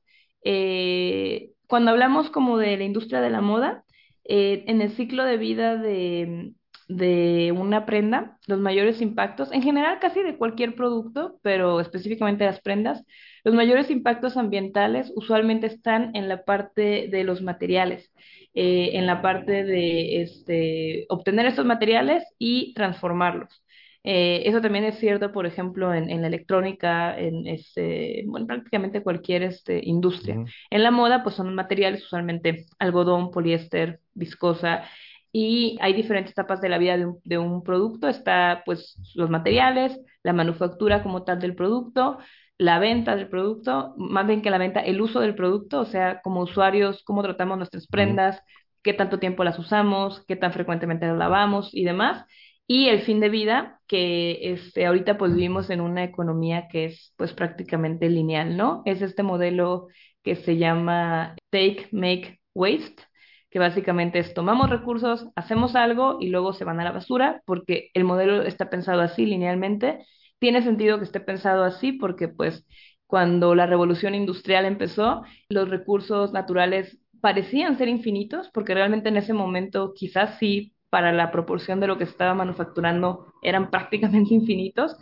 [0.44, 3.84] eh, cuando hablamos como de la industria de la moda,
[4.24, 6.52] eh, en el ciclo de vida de,
[6.88, 12.60] de una prenda, los mayores impactos, en general casi de cualquier producto, pero específicamente las
[12.60, 13.04] prendas,
[13.44, 18.10] los mayores impactos ambientales usualmente están en la parte de los materiales,
[18.54, 23.62] eh, en la parte de este, obtener estos materiales y transformarlos.
[24.04, 29.02] Eh, eso también es cierto, por ejemplo, en, en la electrónica, en este, bueno, prácticamente
[29.02, 30.42] cualquier este, industria.
[30.70, 34.84] En la moda, pues son materiales usualmente algodón, poliéster, viscosa,
[35.32, 38.08] y hay diferentes etapas de la vida de un, de un producto.
[38.08, 42.18] Está, pues, los materiales, la manufactura como tal del producto,
[42.58, 46.20] la venta del producto, más bien que la venta, el uso del producto, o sea,
[46.22, 48.42] como usuarios, cómo tratamos nuestras prendas,
[48.82, 52.24] qué tanto tiempo las usamos, qué tan frecuentemente las lavamos y demás.
[52.66, 57.14] Y el fin de vida, que este, ahorita pues vivimos en una economía que es
[57.16, 58.82] pues prácticamente lineal, ¿no?
[58.84, 59.88] Es este modelo
[60.22, 63.02] que se llama Take, Make, Waste,
[63.50, 67.90] que básicamente es tomamos recursos, hacemos algo y luego se van a la basura, porque
[67.94, 70.04] el modelo está pensado así linealmente.
[70.38, 72.64] Tiene sentido que esté pensado así porque pues
[73.06, 79.32] cuando la revolución industrial empezó, los recursos naturales parecían ser infinitos, porque realmente en ese
[79.32, 84.96] momento quizás sí para la proporción de lo que estaba manufacturando eran prácticamente infinitos,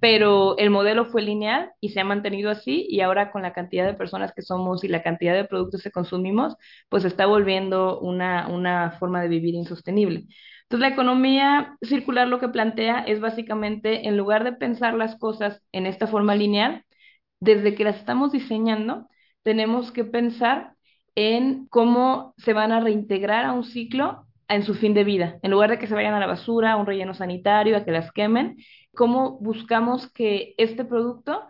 [0.00, 3.86] pero el modelo fue lineal y se ha mantenido así y ahora con la cantidad
[3.86, 6.56] de personas que somos y la cantidad de productos que consumimos,
[6.88, 10.26] pues está volviendo una, una forma de vivir insostenible.
[10.64, 15.62] Entonces, la economía circular lo que plantea es básicamente, en lugar de pensar las cosas
[15.72, 16.84] en esta forma lineal,
[17.40, 19.08] desde que las estamos diseñando,
[19.42, 20.74] tenemos que pensar
[21.14, 25.50] en cómo se van a reintegrar a un ciclo en su fin de vida, en
[25.50, 28.12] lugar de que se vayan a la basura, a un relleno sanitario, a que las
[28.12, 28.56] quemen,
[28.94, 31.44] cómo buscamos que este producto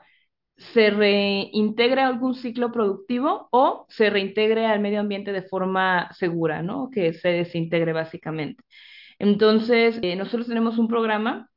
[0.57, 6.63] se reintegre a algún ciclo productivo o se reintegre al medio ambiente de forma segura,
[6.63, 6.91] ¿no?
[6.91, 8.65] Que se desintegre básicamente.
[9.19, 11.49] Entonces, eh, nosotros tenemos un programa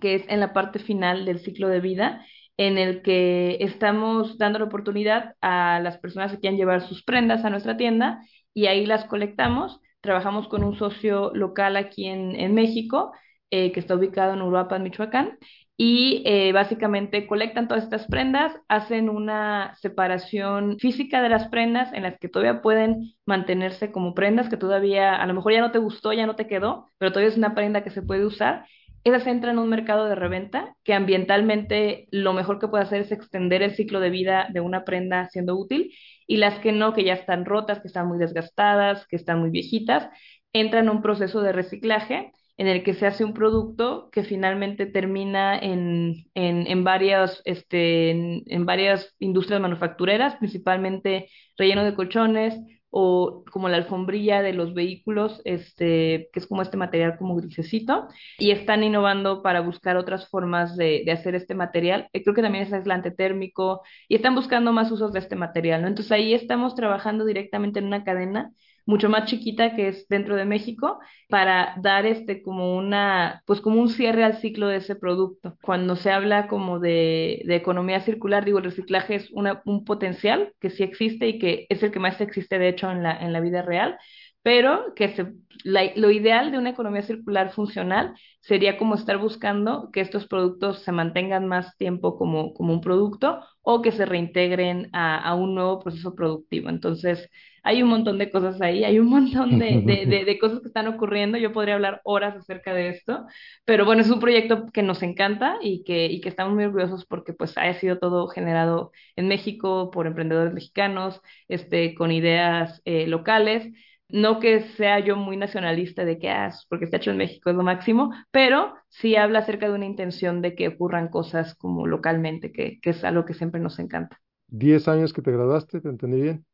[0.00, 2.24] que es en la parte final del ciclo de vida,
[2.56, 7.44] en el que estamos dando la oportunidad a las personas que quieran llevar sus prendas
[7.44, 8.20] a nuestra tienda
[8.54, 9.80] y ahí las colectamos.
[10.00, 13.12] Trabajamos con un socio local aquí en, en México,
[13.50, 15.38] eh, que está ubicado en Uruapan, Michoacán,
[15.76, 22.02] y eh, básicamente colectan todas estas prendas, hacen una separación física de las prendas en
[22.02, 25.78] las que todavía pueden mantenerse como prendas, que todavía a lo mejor ya no te
[25.78, 28.66] gustó, ya no te quedó, pero todavía es una prenda que se puede usar.
[29.02, 33.12] Esas entran en un mercado de reventa que ambientalmente lo mejor que puede hacer es
[33.12, 35.94] extender el ciclo de vida de una prenda siendo útil
[36.26, 39.50] y las que no, que ya están rotas, que están muy desgastadas, que están muy
[39.50, 40.08] viejitas,
[40.52, 44.84] entran en un proceso de reciclaje en el que se hace un producto que finalmente
[44.84, 52.60] termina en, en, en varias, este, en, varias industrias manufactureras, principalmente relleno de colchones
[52.90, 58.08] o como la alfombrilla de los vehículos, este, que es como este material como grisecito,
[58.38, 62.08] y están innovando para buscar otras formas de, hacer este material.
[62.12, 65.84] Eh, creo que también es aislante térmico y están buscando más usos de este material.
[65.84, 68.52] Entonces ahí estamos trabajando directamente en una cadena
[68.86, 73.80] mucho más chiquita que es dentro de México para dar este como una pues como
[73.80, 75.56] un cierre al ciclo de ese producto.
[75.62, 80.52] Cuando se habla como de, de economía circular, digo, el reciclaje es una, un potencial
[80.60, 83.32] que sí existe y que es el que más existe de hecho en la, en
[83.32, 83.98] la vida real,
[84.42, 85.26] pero que se,
[85.64, 90.92] lo ideal de una economía circular funcional sería como estar buscando que estos productos se
[90.92, 95.80] mantengan más tiempo como, como un producto o que se reintegren a, a un nuevo
[95.80, 96.70] proceso productivo.
[96.70, 97.28] Entonces,
[97.62, 100.86] hay un montón de cosas ahí, hay un montón de, de, de, cosas que están
[100.88, 101.38] ocurriendo.
[101.38, 103.26] Yo podría hablar horas acerca de esto,
[103.64, 107.04] pero bueno, es un proyecto que nos encanta y que, y que estamos muy orgullosos
[107.06, 113.06] porque pues ha sido todo generado en México por emprendedores mexicanos, este, con ideas eh,
[113.06, 113.72] locales.
[114.08, 117.56] No que sea yo muy nacionalista de que, ah, porque está hecho en México es
[117.56, 122.52] lo máximo, pero sí habla acerca de una intención de que ocurran cosas como localmente,
[122.52, 124.20] que, que es algo que siempre nos encanta.
[124.48, 126.44] Diez años que te graduaste, ¿te entendí bien?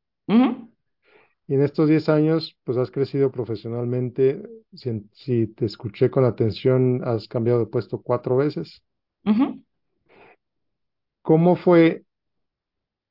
[1.49, 4.43] Y en estos 10 años, pues has crecido profesionalmente.
[4.75, 8.83] Si, si, te escuché con atención, has cambiado de puesto cuatro veces.
[11.23, 12.05] ¿Cómo fue?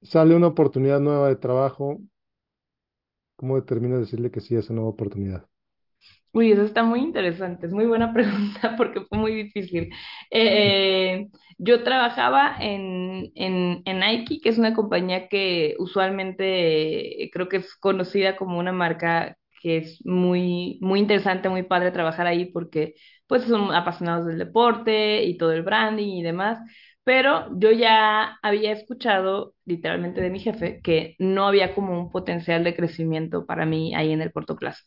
[0.01, 1.99] Sale una oportunidad nueva de trabajo.
[3.35, 5.47] ¿Cómo determinas decirle que sí a esa nueva oportunidad?
[6.35, 9.89] Uy, eso está muy interesante, es muy buena pregunta porque fue muy difícil.
[10.31, 17.57] Eh, yo trabajaba en, en, en, Nike, que es una compañía que usualmente creo que
[17.57, 22.95] es conocida como una marca que es muy, muy interesante, muy padre trabajar ahí porque
[23.27, 26.59] pues son apasionados del deporte y todo el branding y demás.
[27.05, 32.63] Pero yo ya había escuchado literalmente de mi jefe que no había como un potencial
[32.63, 34.83] de crecimiento para mí ahí en el corto plazo.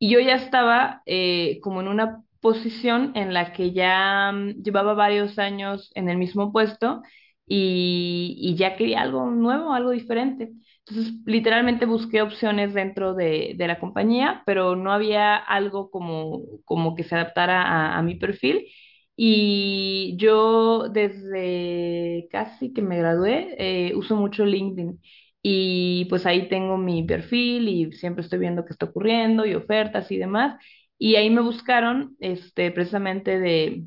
[0.00, 4.94] Y yo ya estaba eh, como en una posición en la que ya mm, llevaba
[4.94, 7.02] varios años en el mismo puesto
[7.46, 10.52] y, y, ya quería algo nuevo, algo diferente.
[10.88, 16.94] Entonces, literalmente busqué opciones dentro de, de la compañía, pero no había algo como, como
[16.96, 18.66] que se adaptara a, a mi perfil.
[19.16, 25.00] Y yo desde casi que me gradué, eh, uso mucho LinkedIn.
[25.42, 30.10] Y pues ahí tengo mi perfil y siempre estoy viendo qué está ocurriendo y ofertas
[30.12, 30.60] y demás.
[30.98, 33.84] Y ahí me buscaron este, precisamente de,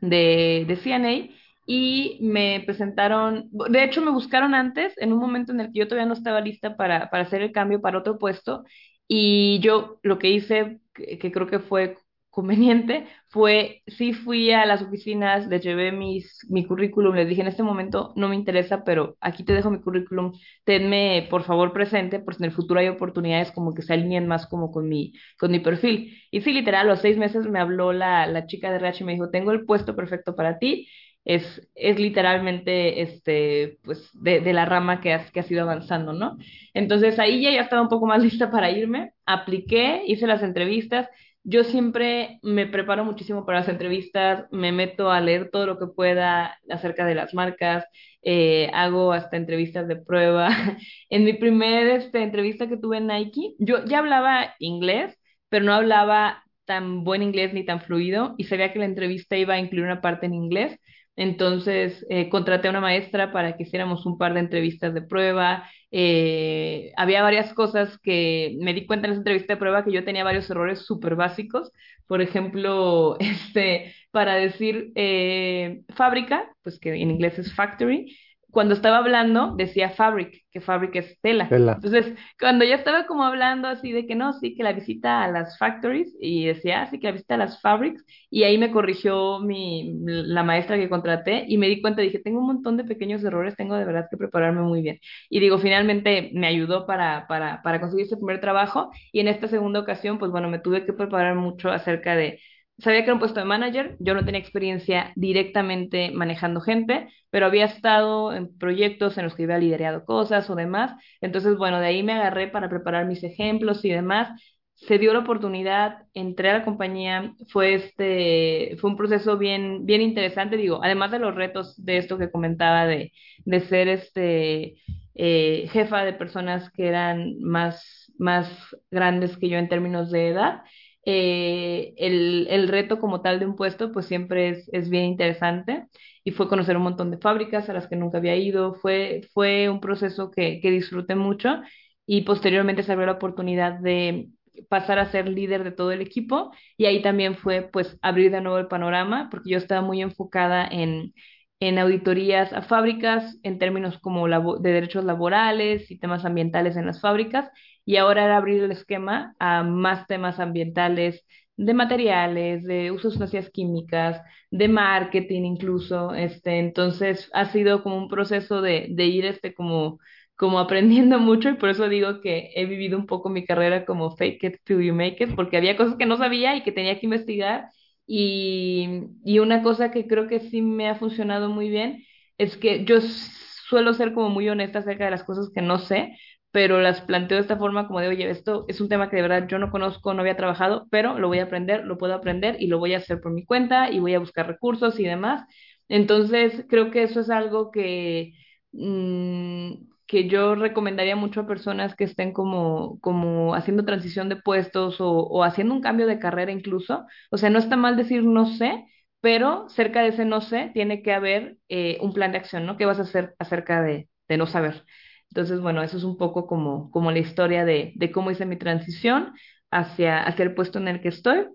[0.00, 1.34] de, de CNA
[1.66, 5.88] y me presentaron, de hecho me buscaron antes, en un momento en el que yo
[5.88, 8.64] todavía no estaba lista para, para hacer el cambio para otro puesto.
[9.06, 11.96] Y yo lo que hice, que, creo que fue
[12.38, 17.48] conveniente fue, sí fui a las oficinas, les llevé mis, mi currículum, les dije en
[17.48, 20.32] este momento no me interesa, pero aquí te dejo mi currículum,
[20.64, 24.46] tenme por favor presente, porque en el futuro hay oportunidades como que se alineen más
[24.46, 26.16] como con mi, con mi perfil.
[26.30, 29.06] Y sí, literal, a los seis meses me habló la, la chica de RH y
[29.06, 30.88] me dijo, tengo el puesto perfecto para ti,
[31.24, 36.12] es, es literalmente este, pues, de, de la rama que has, que has ido avanzando,
[36.12, 36.38] ¿no?
[36.74, 41.08] Entonces ahí ya, ya estaba un poco más lista para irme, apliqué, hice las entrevistas,
[41.44, 45.86] yo siempre me preparo muchísimo para las entrevistas, me meto a leer todo lo que
[45.86, 47.84] pueda acerca de las marcas,
[48.22, 50.48] eh, hago hasta entrevistas de prueba.
[51.10, 55.16] En mi primera este, entrevista que tuve en Nike, yo ya hablaba inglés,
[55.48, 59.54] pero no hablaba tan buen inglés ni tan fluido y sabía que la entrevista iba
[59.54, 60.78] a incluir una parte en inglés.
[61.16, 65.68] Entonces eh, contraté a una maestra para que hiciéramos un par de entrevistas de prueba,
[65.90, 70.04] eh, había varias cosas que me di cuenta en esa entrevista de prueba que yo
[70.04, 71.72] tenía varios errores súper básicos.
[72.06, 78.16] Por ejemplo, este, para decir eh, fábrica, pues que en inglés es factory,
[78.50, 81.48] cuando estaba hablando decía fabric, que fabric es tela.
[81.48, 81.74] Tela.
[81.74, 85.28] Entonces, cuando ya estaba como hablando así de que no, sí, que la visita a
[85.30, 88.70] las factories, y decía, ah, sí, que la visita a las fabrics, y ahí me
[88.70, 92.84] corrigió mi, la maestra que contraté, y me di cuenta, dije, tengo un montón de
[92.84, 94.98] pequeños errores, tengo de verdad que prepararme muy bien.
[95.28, 99.48] Y digo, finalmente me ayudó para, para, para conseguir ese primer trabajo, y en esta
[99.48, 102.40] segunda ocasión, pues bueno, me tuve que preparar mucho acerca de
[102.78, 107.46] sabía que era un puesto de manager, yo no tenía experiencia directamente manejando gente, pero
[107.46, 110.92] había estado en proyectos en los que había liderado cosas o demás.
[111.20, 114.40] Entonces, bueno, de ahí me agarré para preparar mis ejemplos y demás.
[114.74, 120.00] Se dio la oportunidad, entré a la compañía, fue este, fue un proceso bien, bien
[120.00, 123.12] interesante, digo, además de los retos de esto que comentaba de,
[123.44, 124.76] de ser este
[125.16, 128.48] eh, jefa de personas que eran más, más
[128.90, 130.62] grandes que yo en términos de edad
[131.10, 135.86] eh, el, el, reto como tal de un puesto pues siempre es, es, bien interesante
[136.22, 139.70] y fue conocer un montón de fábricas a las que nunca había ido, fue, fue
[139.70, 141.62] un proceso que, que disfruté mucho
[142.04, 144.28] y posteriormente se abrió la oportunidad de
[144.68, 148.42] pasar a ser líder de todo el equipo y ahí también fue pues abrir de
[148.42, 151.14] nuevo el panorama porque yo estaba muy enfocada en,
[151.60, 157.00] en auditorías a fábricas en términos como de derechos laborales y temas ambientales en las
[157.00, 157.50] fábricas
[157.84, 161.24] y ahora era abrir el esquema a más temas ambientales,
[161.56, 168.08] de materiales, de usos sustancias químicas, de marketing incluso, este, entonces ha sido como un
[168.08, 169.98] proceso de, de ir este como
[170.36, 174.16] como aprendiendo mucho y por eso digo que he vivido un poco mi carrera como
[174.16, 176.98] fake it till you make it, porque había cosas que no sabía y que tenía
[177.00, 177.68] que investigar
[178.08, 182.04] y, y una cosa que creo que sí me ha funcionado muy bien
[182.38, 186.16] es que yo suelo ser como muy honesta acerca de las cosas que no sé,
[186.50, 189.22] pero las planteo de esta forma como de, oye, esto es un tema que de
[189.22, 192.56] verdad yo no conozco, no había trabajado, pero lo voy a aprender, lo puedo aprender
[192.60, 195.44] y lo voy a hacer por mi cuenta y voy a buscar recursos y demás.
[195.88, 198.32] Entonces, creo que eso es algo que,
[198.72, 199.72] mm,
[200.08, 205.10] que yo recomendaría mucho a personas que estén como, como haciendo transición de puestos o,
[205.12, 207.06] o haciendo un cambio de carrera incluso.
[207.32, 208.86] O sea, no está mal decir no sé,
[209.20, 212.76] pero cerca de ese no sé tiene que haber eh, un plan de acción, ¿no?
[212.78, 214.84] ¿Qué vas a hacer acerca de, de no saber?
[215.30, 218.56] Entonces, bueno, eso es un poco como, como la historia de, de cómo hice mi
[218.56, 219.34] transición
[219.70, 221.46] hacia, hacia el puesto en el que estoy.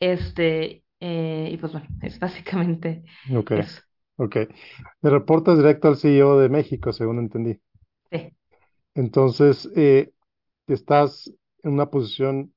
[0.00, 3.04] Este, eh, y pues bueno, es básicamente
[3.36, 3.60] okay.
[3.60, 3.82] eso.
[4.16, 4.36] Ok.
[5.02, 7.60] Me reportas directo al CEO de México, según entendí.
[8.10, 8.32] Sí.
[8.94, 10.12] Entonces, eh,
[10.66, 11.32] estás
[11.62, 12.54] en una posición,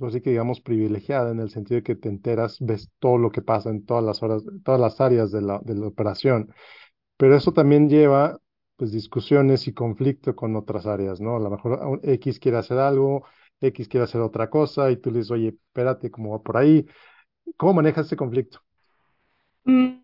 [0.00, 3.42] así que digamos, privilegiada en el sentido de que te enteras, ves todo lo que
[3.42, 6.54] pasa en todas las horas, todas las áreas de la, de la operación.
[7.16, 8.40] Pero eso también lleva
[8.76, 11.36] pues discusiones y conflicto con otras áreas, ¿no?
[11.36, 13.24] A lo mejor X quiere hacer algo,
[13.60, 16.86] X quiere hacer otra cosa y tú le dices, oye, espérate, ¿cómo va por ahí?
[17.58, 18.60] ¿Cómo manejas ese conflicto?
[19.66, 20.01] Mm,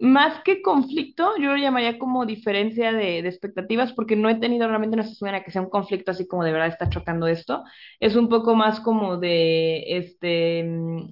[0.00, 4.94] más que conflicto, yo lo llamaría como diferencia de, expectativas, porque no he tenido realmente
[4.94, 7.64] una situación en la que sea un conflicto así como de verdad está chocando esto.
[8.00, 11.10] Es un poco más como de, este, mm,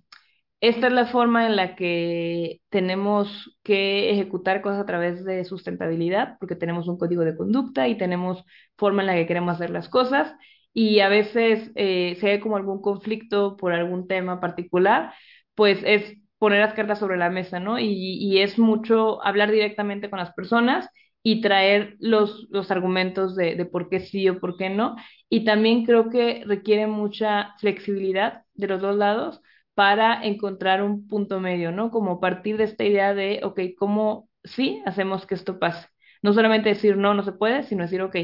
[0.61, 6.37] esta es la forma en la que tenemos que ejecutar cosas a través de sustentabilidad,
[6.41, 8.45] porque tenemos un código de conducta y tenemos
[8.77, 10.35] forma en la que queremos hacer las cosas.
[10.73, 15.13] Y a veces, eh, si hay como algún conflicto por algún tema particular,
[15.55, 17.79] pues es poner las cartas sobre la mesa, ¿no?
[17.79, 17.87] Y,
[18.21, 20.89] y es mucho hablar directamente con las personas
[21.23, 24.97] y traer los, los argumentos de, de por qué sí o por qué no.
[25.31, 29.41] Y también creo que requiere mucha flexibilidad de los dos lados
[29.75, 31.91] para encontrar un punto medio, ¿no?
[31.91, 35.89] Como partir de esta idea de, ok, ¿cómo sí hacemos que esto pase?
[36.23, 38.17] No solamente decir no, no se puede, sino decir, ok,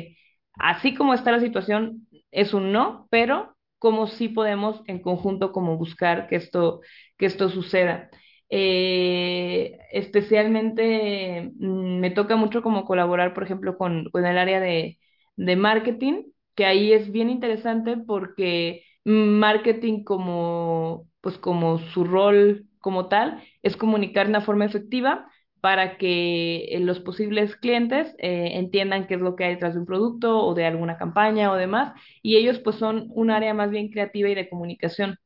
[0.58, 5.78] así como está la situación, es un no, pero cómo sí podemos en conjunto como
[5.78, 6.82] buscar que esto,
[7.18, 8.10] que esto suceda.
[8.50, 14.98] Eh, especialmente mm, me toca mucho como colaborar, por ejemplo, con, con el área de,
[15.36, 16.24] de marketing,
[16.54, 23.76] que ahí es bien interesante porque marketing como pues como su rol como tal es
[23.76, 25.26] comunicar de una forma efectiva
[25.60, 29.80] para que eh, los posibles clientes eh, entiendan qué es lo que hay detrás de
[29.80, 33.70] un producto o de alguna campaña o demás, y ellos pues son un área más
[33.70, 35.16] bien creativa y de comunicación.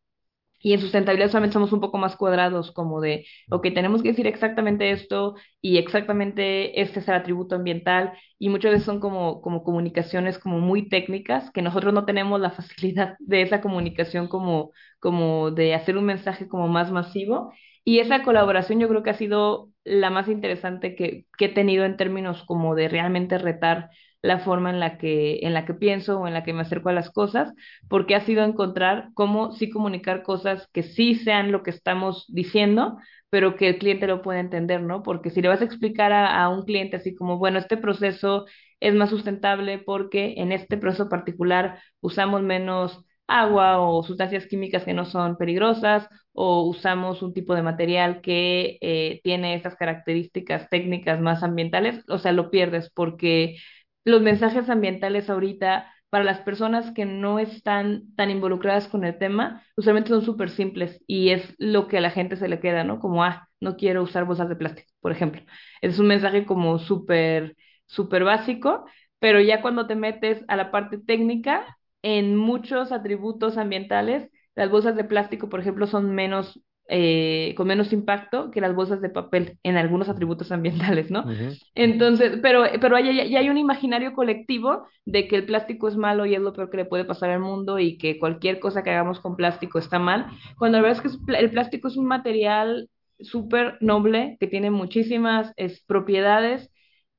[0.61, 4.27] Y en sustentabilidad solamente somos un poco más cuadrados, como de, ok, tenemos que decir
[4.27, 8.15] exactamente esto y exactamente este es el atributo ambiental.
[8.39, 12.51] Y muchas veces son como, como comunicaciones como muy técnicas, que nosotros no tenemos la
[12.53, 17.53] facilidad de esa comunicación como, como de hacer un mensaje como más masivo.
[17.85, 21.97] Y esa colaboración yo creo que ha sido la más interesante que, he tenido en
[21.97, 23.91] términos como de realmente retar
[24.23, 26.89] la forma en la que, en la que pienso o en la que me acerco
[26.89, 27.53] a las cosas,
[27.89, 32.97] porque ha sido encontrar cómo sí comunicar cosas que sí sean lo que estamos diciendo,
[33.29, 35.03] pero que el cliente lo pueda entender, ¿no?
[35.03, 38.47] Porque si le vas a explicar a, a un cliente así como, bueno, este proceso
[38.81, 44.95] es más sustentable porque en este proceso particular usamos menos agua o sustancias químicas que
[44.95, 51.21] no son peligrosas o usamos un tipo de material que eh, tiene estas características técnicas
[51.21, 53.57] más ambientales, o sea, lo pierdes porque
[54.05, 59.63] los mensajes ambientales ahorita para las personas que no están tan involucradas con el tema,
[59.77, 63.01] usualmente son súper simples y es lo que a la gente se le queda, ¿no?
[63.01, 65.43] Como, ah, no quiero usar bolsas de plástico, por ejemplo.
[65.81, 67.57] Es un mensaje como súper,
[67.87, 68.85] súper básico,
[69.19, 74.97] pero ya cuando te metes a la parte técnica, en muchos atributos ambientales, las bolsas
[74.97, 79.59] de plástico, por ejemplo, son menos, eh, con menos impacto que las bolsas de papel
[79.65, 81.27] en algunos atributos ambientales, ¿no?
[81.75, 86.27] Entonces, pero, pero hay, hay- hay un imaginario colectivo de que el plástico es malo
[86.27, 88.91] y es lo peor que le puede pasar al mundo y que cualquier cosa que
[88.91, 90.27] hagamos con plástico está mal,
[90.59, 92.89] cuando la verdad es que el plástico es un material
[93.21, 96.71] súper noble que tiene muchísimas es, propiedades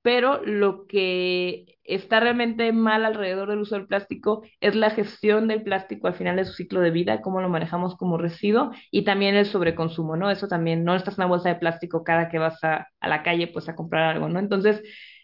[0.05, 5.63] pero lo que está realmente mal alrededor del uso del plástico es la gestión del
[5.63, 9.33] plástico al final de su ciclo de vida, cómo lo manejamos como residuo y también
[9.33, 10.29] el sobreconsumo, ¿no?
[10.29, 13.47] Eso también, no estás una bolsa de plástico cada que vas a, a la calle
[13.47, 14.37] pues a comprar algo, ¿no?
[14.37, 14.83] Entonces,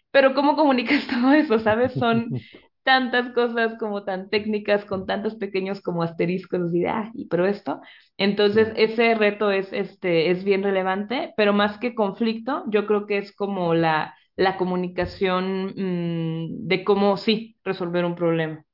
[0.09, 1.93] pero ¿cómo comunicas todo eso, sabes?
[1.93, 2.31] Son
[2.83, 7.81] tantas cosas como tan técnicas, con tantos pequeños como asteriscos, así ah, y pero esto.
[8.17, 13.19] Entonces, ese reto es, este, es bien relevante, pero más que conflicto, yo creo que
[13.19, 18.65] es como la, la comunicación, mm, de cómo sí resolver un problema.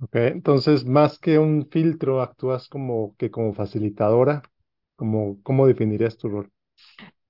[0.00, 4.42] Ok, entonces, más que un filtro, actúas como que como facilitadora,
[4.96, 6.52] como, ¿cómo definirías tu rol?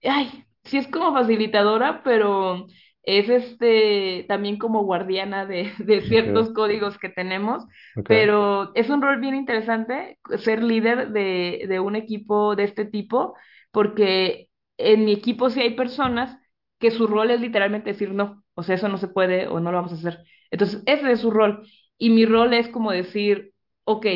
[0.02, 2.66] Ay, sí es como facilitadora, pero
[3.02, 7.64] es este también como guardiana de, de ciertos códigos que tenemos,
[8.06, 13.34] pero es un rol bien interesante ser líder de, de un equipo de este tipo,
[13.72, 16.36] porque en mi equipo sí hay personas
[16.84, 19.72] que su rol es literalmente decir no, o sea, eso no se puede o no
[19.72, 20.24] lo vamos a hacer.
[20.50, 21.66] Entonces, ese es su rol.
[21.98, 23.52] Y mi rol es como decir,
[23.84, 24.06] ok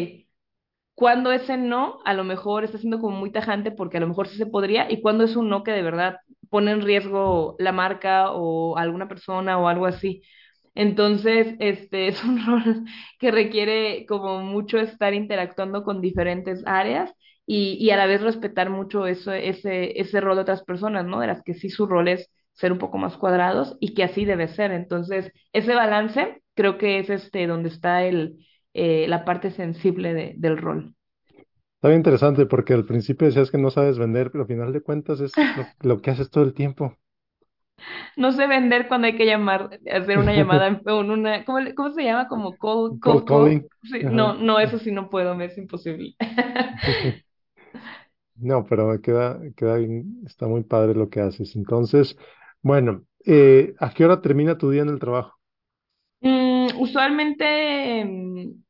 [0.94, 4.28] cuando ese no, a lo mejor está siendo como muy tajante porque a lo mejor
[4.28, 6.18] sí se podría, y cuando es un no que de verdad
[6.50, 10.22] pone en riesgo la marca o alguna persona o algo así.
[10.74, 12.84] Entonces, este es un rol
[13.18, 17.12] que requiere como mucho estar interactuando con diferentes áreas
[17.46, 21.20] y, y a la vez respetar mucho eso, ese, ese rol de otras personas, ¿no?
[21.20, 22.28] De las que sí su rol es
[22.58, 24.72] ser un poco más cuadrados y que así debe ser.
[24.72, 30.34] Entonces, ese balance creo que es este donde está el, eh, la parte sensible de-
[30.38, 30.94] del rol.
[31.76, 34.82] Está bien interesante porque al principio decías que no sabes vender, pero al final de
[34.82, 36.96] cuentas es lo, lo que haces todo el tiempo.
[38.16, 42.28] No sé vender cuando hay que llamar, hacer una llamada, una, ¿cómo, cómo se llama?
[42.28, 42.98] Como call.
[43.24, 43.68] calling.
[43.84, 44.10] Sí, Ajá.
[44.10, 46.14] no, no, eso sí no puedo, me es imposible.
[48.36, 51.56] No, pero queda, queda bien, está muy padre lo que haces.
[51.56, 52.16] Entonces,
[52.62, 55.38] bueno, eh, ¿a qué hora termina tu día en el trabajo?
[56.20, 58.62] Mm, usualmente mm,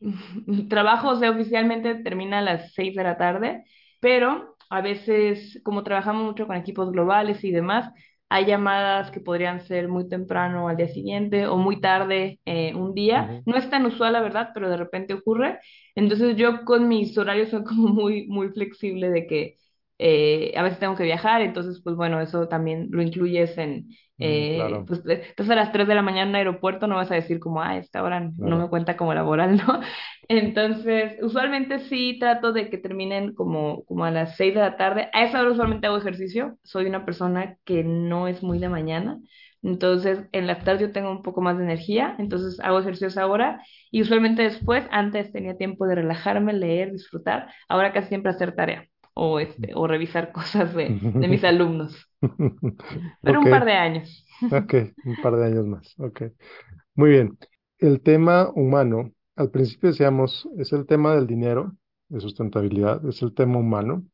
[0.68, 3.64] trabajo, o sea, oficialmente termina a las 6 de la tarde,
[4.00, 7.92] pero a veces, como trabajamos mucho con equipos globales y demás,
[8.28, 12.92] hay llamadas que podrían ser muy temprano al día siguiente o muy tarde eh, un
[12.94, 13.36] día.
[13.36, 15.60] Ujú, No es tan usual, la verdad, pero de repente ocurre.
[15.94, 19.56] Entonces yo con mis horarios soy como muy, muy flexible de que
[19.98, 23.88] eh, a veces tengo que viajar, entonces pues bueno, eso también lo incluyes en
[24.18, 26.86] mm, eh, claro, pues eh, estás a las 3 de la mañana en el aeropuerto,
[26.86, 28.70] no vas a decir como, ah, esta hora no me claro.
[28.70, 29.80] cuenta como laboral, ¿no?
[30.28, 35.08] Entonces, usualmente sí trato de que terminen como, como a las 6 de la tarde.
[35.12, 36.58] A esa hora usualmente hago ejercicio.
[36.64, 39.20] Soy una persona que no es muy de mañana.
[39.62, 43.60] Entonces, en la tarde yo tengo un poco más de energía, entonces hago ejercicios ahora
[43.90, 48.86] y usualmente después, antes tenía tiempo de relajarme, leer, disfrutar, ahora casi siempre hacer tarea
[49.16, 52.10] o, este, o revisar cosas de, de mis alumnos,
[53.22, 54.24] pero un par de años.
[54.50, 55.94] ok, un par de años más.
[55.98, 56.22] Ok,
[56.94, 57.38] muy bien.
[57.78, 61.76] El tema humano, al principio decíamos, es el tema del dinero,
[62.08, 64.04] de sustentabilidad, es el tema humano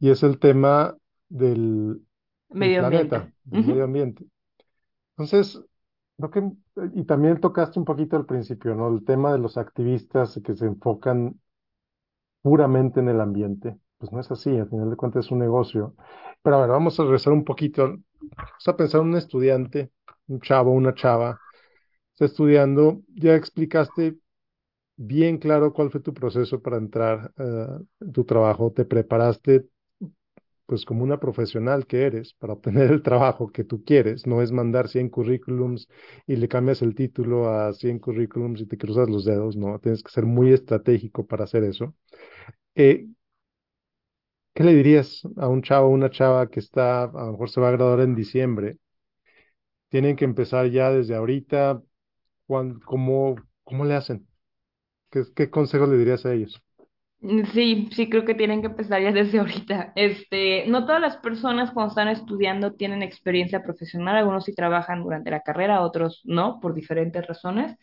[0.00, 0.96] y es el tema
[1.28, 2.00] del,
[2.56, 3.34] del Medio planeta, ambiente.
[3.44, 4.26] del medio ambiente.
[5.16, 5.60] Entonces,
[6.32, 6.42] que,
[6.94, 8.88] y también tocaste un poquito al principio, ¿no?
[8.94, 11.40] El tema de los activistas que se enfocan
[12.42, 13.78] puramente en el ambiente.
[13.98, 15.94] Pues no es así, al final de cuentas es un negocio.
[16.42, 17.82] Pero a ver, vamos a regresar un poquito.
[17.84, 19.90] Vamos a pensar en un estudiante,
[20.28, 21.40] un chavo, una chava,
[22.12, 24.18] está estudiando, ya explicaste
[24.96, 27.66] bien claro cuál fue tu proceso para entrar eh,
[28.02, 29.66] a tu trabajo, te preparaste
[30.66, 34.52] pues como una profesional que eres para obtener el trabajo que tú quieres, no es
[34.52, 35.88] mandar 100 currículums
[36.26, 40.02] y le cambias el título a 100 currículums y te cruzas los dedos, no, tienes
[40.02, 41.94] que ser muy estratégico para hacer eso.
[42.76, 43.08] Eh,
[44.58, 47.62] ¿qué le dirías a un chavo o una chava que está, a lo mejor se
[47.62, 48.78] va a graduar en diciembre?
[49.90, 51.82] Tienen que empezar ya desde ahorita,
[52.84, 54.26] ¿cómo, cómo le hacen?
[55.10, 56.62] ¿Qué, qué consejos le dirías a ellos?
[57.52, 59.92] Sí, sí, creo que tienen que empezar ya desde ahorita.
[59.96, 65.30] Este, no todas las personas cuando están estudiando tienen experiencia profesional, algunos sí trabajan durante
[65.32, 67.76] la carrera, otros no, por diferentes razones,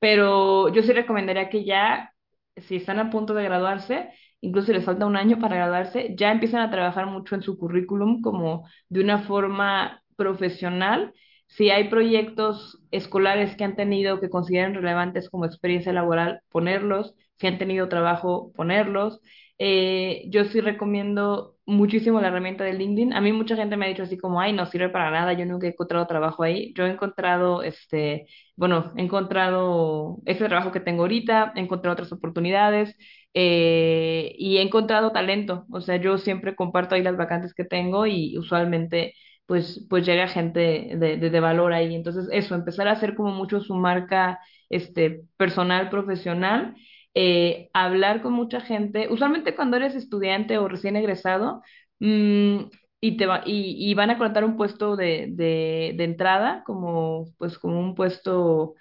[0.00, 2.12] pero yo sí recomendaría que ya,
[2.56, 4.10] si están a punto de graduarse,
[4.40, 8.22] incluso les falta un año para graduarse, ya empiecen a trabajar mucho en su currículum
[8.22, 11.12] como de una forma profesional.
[11.46, 17.46] Si hay proyectos escolares que han tenido que consideren relevantes como experiencia laboral, ponerlos si
[17.46, 19.20] han tenido trabajo, ponerlos.
[19.58, 23.12] Eh, yo sí recomiendo muchísimo la herramienta de LinkedIn.
[23.14, 25.46] A mí mucha gente me ha dicho así como, ay, no sirve para nada, yo
[25.46, 26.72] nunca he encontrado trabajo ahí.
[26.74, 32.12] Yo he encontrado, este, bueno, he encontrado ese trabajo que tengo ahorita, he encontrado otras
[32.12, 32.96] oportunidades
[33.34, 35.66] eh, y he encontrado talento.
[35.70, 39.14] O sea, yo siempre comparto ahí las vacantes que tengo y usualmente
[39.46, 40.60] pues, pues llega gente
[40.96, 41.94] de, de, de valor ahí.
[41.94, 46.74] Entonces, eso, empezar a hacer como mucho su marca este, personal, profesional
[47.14, 49.08] eh, hablar con mucha gente.
[49.10, 51.62] Usualmente cuando eres estudiante o recién egresado,
[52.00, 52.58] mm,
[53.02, 57.80] y te va, y, van a contar un puesto de, de, entrada, como, pues, como
[57.80, 58.74] un puesto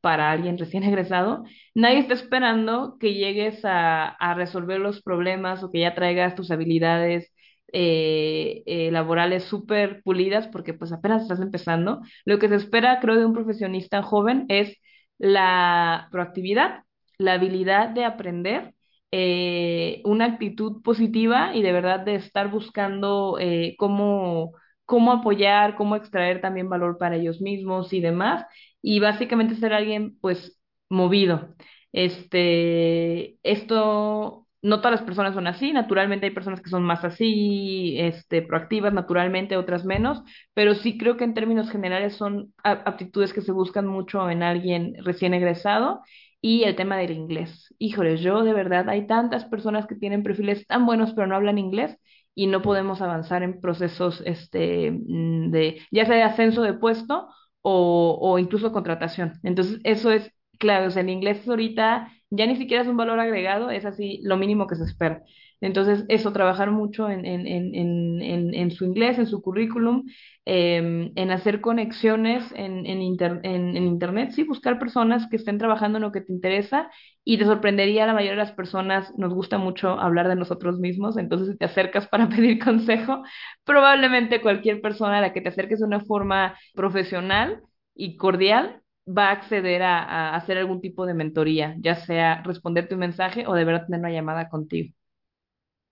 [0.00, 1.44] para alguien recién egresado,
[1.74, 6.50] nadie está esperando que llegues a, a resolver los problemas o que ya traigas tus
[6.50, 7.32] habilidades
[7.72, 12.00] eh, eh, laborales súper pulidas, porque pues apenas estás empezando.
[12.24, 14.78] Lo que se espera, creo, de un profesionista joven es
[15.18, 16.84] la proactividad,
[17.18, 18.74] la habilidad de aprender,
[19.12, 24.52] eh, una actitud positiva y de verdad de estar buscando eh, cómo,
[24.84, 28.44] cómo apoyar, cómo extraer también valor para ellos mismos y demás.
[28.82, 30.60] Y básicamente ser alguien pues
[30.90, 31.54] movido.
[31.92, 37.96] Este, esto, no todas las personas son así, naturalmente hay personas que son más así,
[37.98, 40.22] este, proactivas naturalmente, otras menos,
[40.54, 44.94] pero sí creo que en términos generales son aptitudes que se buscan mucho en alguien
[45.04, 46.00] recién egresado
[46.40, 47.74] y el tema del inglés.
[47.78, 51.58] Híjole, yo de verdad hay tantas personas que tienen perfiles tan buenos pero no hablan
[51.58, 51.96] inglés
[52.34, 57.28] y no podemos avanzar en procesos este, mm, de ya sea de ascenso de puesto
[57.62, 59.34] o, o incluso contratación.
[59.42, 60.86] Entonces, eso es clave.
[60.86, 64.36] O sea, el inglés ahorita ya ni siquiera es un valor agregado, es así lo
[64.36, 65.22] mínimo que se espera.
[65.60, 70.04] Entonces, eso, trabajar mucho en, en, en, en, su inglés, en su currículum,
[70.44, 76.12] em, en hacer conexiones inter- en Internet, sí, buscar personas que estén trabajando en lo
[76.12, 76.90] que te interesa
[77.24, 81.16] y te sorprendería, la mayoría de las personas nos gusta mucho hablar de nosotros mismos,
[81.18, 83.22] entonces si te acercas para pedir consejo,
[83.64, 87.62] probablemente cualquier persona a la que te acerques de una forma profesional
[87.94, 88.82] y cordial
[89.16, 93.46] va a acceder a, a hacer algún tipo de mentoría, ya sea responderte un mensaje
[93.46, 94.94] o de verdad tener una llamada contigo.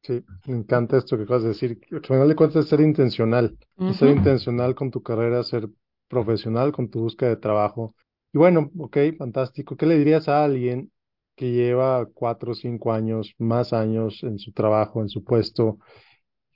[0.02, 1.80] Sí, me encanta esto que acabas de decir.
[1.90, 3.58] Al final de cuentas es ser intencional,
[3.90, 5.68] ser intencional con tu carrera, ser
[6.08, 7.94] profesional con tu búsqueda de trabajo.
[8.32, 9.76] Y bueno, ok, fantástico.
[9.76, 10.92] ¿Qué le dirías a alguien
[11.34, 15.78] que lleva cuatro o cinco años, más años en su trabajo, en su puesto,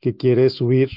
[0.01, 0.91] que quiere subir,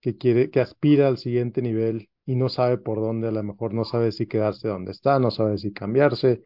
[0.00, 3.72] que quiere, que aspira al siguiente nivel y no sabe por dónde, a lo mejor
[3.74, 6.44] no sabe si quedarse donde está, no sabe si cambiarse?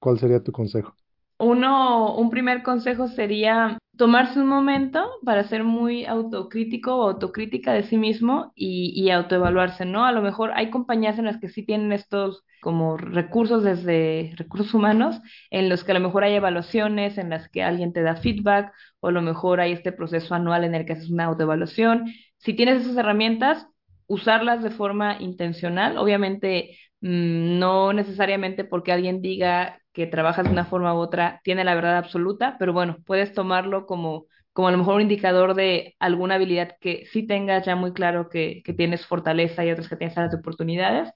[0.00, 0.94] ¿Cuál sería tu consejo?
[1.38, 7.82] Uno, un primer consejo sería tomarse un momento para ser muy autocrítico o autocrítica de
[7.82, 10.04] sí mismo y, y autoevaluarse, ¿no?
[10.04, 14.74] A lo mejor hay compañías en las que sí tienen estos como recursos desde recursos
[14.74, 15.18] humanos,
[15.50, 18.72] en los que a lo mejor hay evaluaciones, en las que alguien te da feedback,
[19.00, 22.04] o a lo mejor hay este proceso anual en el que haces una autoevaluación.
[22.38, 23.66] Si tienes esas herramientas,
[24.10, 30.66] usarlas de forma intencional, obviamente Mm, No necesariamente porque alguien diga que trabajas de una
[30.66, 34.76] forma u otra tiene la verdad absoluta, pero bueno, puedes tomarlo como, como a lo
[34.78, 39.06] mejor un indicador de alguna habilidad que sí tengas ya muy claro que, que tienes
[39.06, 41.10] fortaleza y otras que tienes áreas de oportunidades.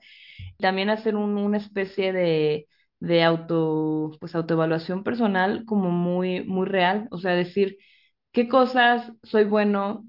[0.59, 2.69] También hacer un- una especie de,
[3.01, 7.79] de auto, pues autoevaluación personal como muy, muy real, o sea, decir
[8.33, 10.07] qué cosas soy bueno,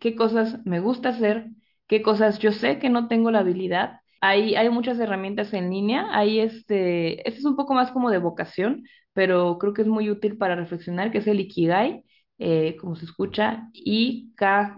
[0.00, 1.48] qué cosas me gusta hacer,
[1.88, 4.00] qué cosas yo sé que no tengo la habilidad.
[4.20, 8.18] Hay, hay muchas herramientas en línea, hay este, este es un poco más como de
[8.18, 12.04] vocación, pero creo que es muy útil para reflexionar, que es el Ikigai,
[12.38, 14.74] eh, como se escucha, I-K-I-G-A-I.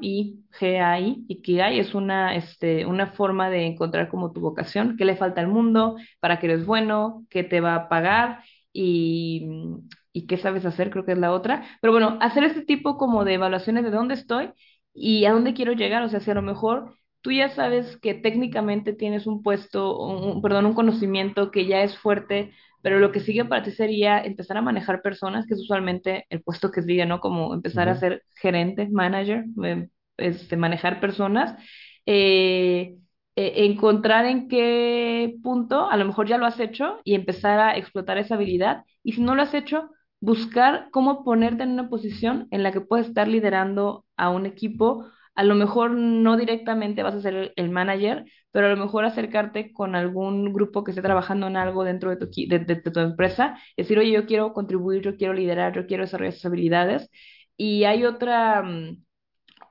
[1.28, 5.48] Ikigai es una, este, una forma de encontrar como tu vocación, qué le falta al
[5.48, 8.42] mundo, para qué eres bueno, qué te va a pagar
[8.72, 9.46] y,
[10.12, 11.64] y qué sabes hacer, creo que es la otra.
[11.80, 14.50] Pero bueno, hacer este tipo como de evaluaciones de dónde estoy
[14.94, 16.02] y a dónde quiero llegar.
[16.02, 20.42] O sea, si a lo mejor tú ya sabes que técnicamente tienes un puesto, un,
[20.42, 22.52] perdón, un conocimiento que ya es fuerte,
[22.82, 26.42] pero lo que sigue para ti sería empezar a manejar personas, que es usualmente el
[26.42, 27.20] puesto que sigue, ¿no?
[27.20, 31.56] Como empezar a ser gerente, manager, eh, este, manejar personas.
[32.06, 32.96] Eh,
[33.36, 37.76] eh, encontrar en qué punto, a lo mejor ya lo has hecho y empezar a
[37.76, 38.84] explotar esa habilidad.
[39.04, 39.90] Y si no lo has hecho,
[40.20, 45.06] buscar cómo ponerte en una posición en la que puedes estar liderando a un equipo.
[45.38, 49.72] A lo mejor no directamente vas a ser el, manager, pero a lo mejor acercarte
[49.72, 53.00] con algún grupo que esté trabajando en algo dentro de tu, de, de- de tu
[53.00, 57.10] empresa, decir, oye, yo quiero contribuir, yo quiero liderar, yo quiero desarrollar esas habilidades.
[57.56, 59.02] Y hay otra, mm,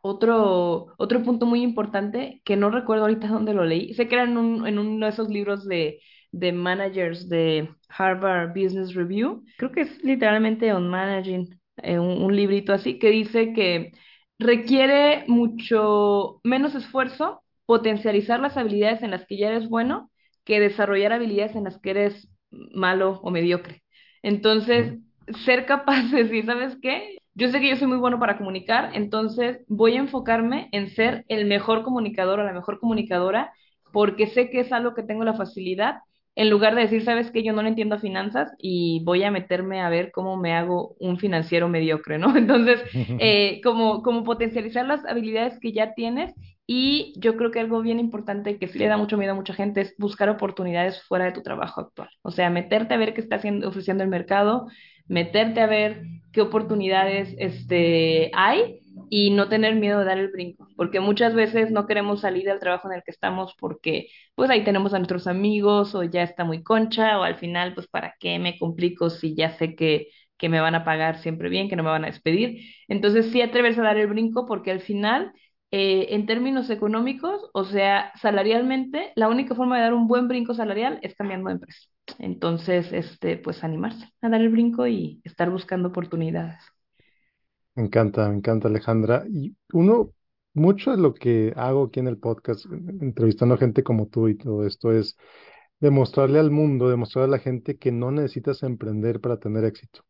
[0.02, 3.94] otro, otro punto muy importante que no recuerdo ahorita dónde lo leí.
[3.94, 6.00] Sé que era en, un- en uno de esos libros de,
[6.32, 9.44] de managers de Harvard Business Review.
[9.58, 13.92] Creo que es literalmente on managing, eh, un librito así, que dice que
[14.40, 20.10] requiere mucho menos esfuerzo potencializar las habilidades en las que ya eres bueno
[20.46, 23.84] que desarrollar habilidades en las que eres malo o mediocre.
[24.24, 24.98] Entonces,
[25.46, 27.18] ser capaz de decir, ¿sabes qué?
[27.34, 31.24] Yo sé que yo soy muy bueno para comunicar, entonces voy a enfocarme en ser
[31.28, 33.54] el mejor comunicador o la mejor comunicadora
[33.92, 35.98] porque sé que es algo que tengo la facilidad,
[36.38, 39.32] en lugar de decir, sabes que yo no le entiendo a finanzas y voy a
[39.32, 42.28] meterme a ver cómo me hago un financiero mediocre, ¿no?
[42.38, 46.36] Entonces, eh, como, como potencializar las habilidades que ya tienes
[46.68, 49.56] y yo creo que algo bien importante que sí le da mucho miedo a mucha
[49.56, 52.10] gente es buscar oportunidades fuera de tu trabajo actual.
[52.22, 54.68] O sea, meterte a ver qué está haciendo, ofreciendo el mercado,
[55.08, 60.68] meterte a ver qué oportunidades este, hay y no tener miedo de dar el brinco,
[60.76, 64.64] porque muchas veces no queremos salir del trabajo en el que estamos porque pues ahí
[64.64, 68.40] tenemos a nuestros amigos o ya está muy concha o al final pues para qué
[68.40, 71.84] me complico si ya sé que, que me van a pagar siempre bien, que no
[71.84, 72.62] me van a despedir.
[72.88, 75.32] Entonces sí atreverse a dar el brinco porque al final
[75.72, 80.54] eh, en términos económicos, o sea, salarialmente, la única forma de dar un buen brinco
[80.54, 81.88] salarial es cambiando de empresa.
[82.20, 86.64] Entonces, este, pues animarse a dar el brinco y estar buscando oportunidades.
[87.78, 89.26] Me encanta, me encanta Alejandra.
[89.30, 90.12] Y uno,
[90.54, 94.28] mucho de lo que hago aquí en el podcast, en- entrevistando a gente como tú
[94.28, 95.16] y todo esto, es
[95.80, 100.02] demostrarle al mundo, demostrarle a la gente que no necesitas emprender para tener éxito.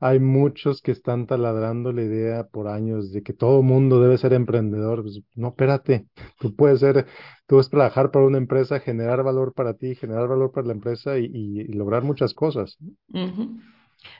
[0.00, 4.32] Hay muchos que están taladrando la idea por años de que todo mundo debe ser
[4.32, 5.02] emprendedor.
[5.02, 6.06] Pues, no, espérate,
[6.40, 7.04] tú puedes ser,
[7.46, 11.18] tú puedes trabajar para una empresa, generar valor para ti, generar valor para la empresa
[11.18, 12.78] y, lograr muchas cosas.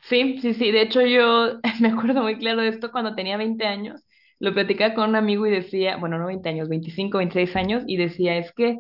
[0.03, 0.71] Sí, sí, sí.
[0.73, 4.03] De hecho, yo me acuerdo muy claro de esto cuando tenía 20 años.
[4.41, 7.97] Lo platicaba con un amigo y decía, bueno, no 20 años, 25, 26 años, y
[7.97, 8.79] decía, es que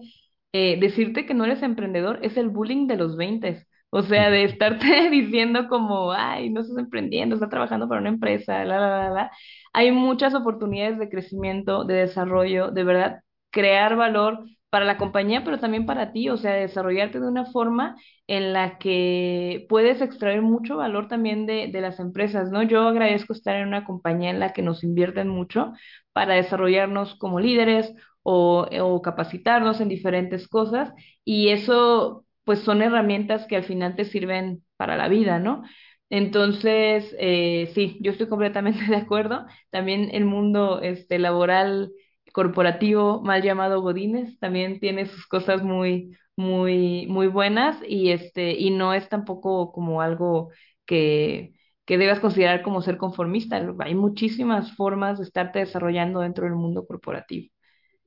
[0.52, 3.66] eh, decirte que no eres emprendedor es el bullying de los 20.
[3.90, 8.64] O sea, de estarte diciendo como, ay, no estás emprendiendo, estás trabajando para una empresa,
[8.64, 9.30] la, la, la, la.
[9.72, 13.20] Hay muchas oportunidades de crecimiento, de desarrollo, de verdad,
[13.50, 17.96] crear valor para la compañía, pero también para ti, o sea, desarrollarte de una forma
[18.26, 22.62] en la que puedes extraer mucho valor también de, de las empresas, ¿no?
[22.62, 25.72] Yo agradezco estar en una compañía en la que nos invierten mucho
[26.12, 30.92] para desarrollarnos como líderes o, o capacitarnos en diferentes cosas
[31.24, 35.62] y eso pues son herramientas que al final te sirven para la vida, ¿no?
[36.10, 39.46] Entonces, eh, sí, yo estoy completamente de acuerdo.
[39.70, 41.92] También el mundo este, laboral
[42.32, 48.70] corporativo, mal llamado Godínez, también tiene sus cosas muy, muy, muy buenas y este, y
[48.70, 50.50] no es tampoco como algo
[50.86, 51.54] que,
[51.86, 53.60] que debas considerar como ser conformista.
[53.80, 57.48] Hay muchísimas formas de estarte desarrollando dentro del mundo corporativo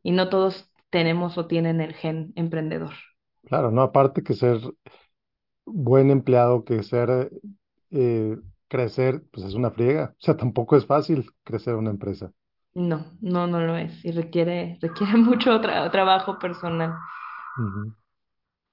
[0.03, 2.93] y no todos tenemos o tienen el gen emprendedor.
[3.43, 4.59] Claro, no, aparte que ser
[5.65, 7.32] buen empleado, que ser
[7.91, 10.15] eh, crecer, pues es una friega.
[10.19, 12.32] O sea, tampoco es fácil crecer una empresa.
[12.74, 16.93] No, no, no lo es y requiere, requiere mucho tra- trabajo personal.
[17.55, 17.95] Ujú,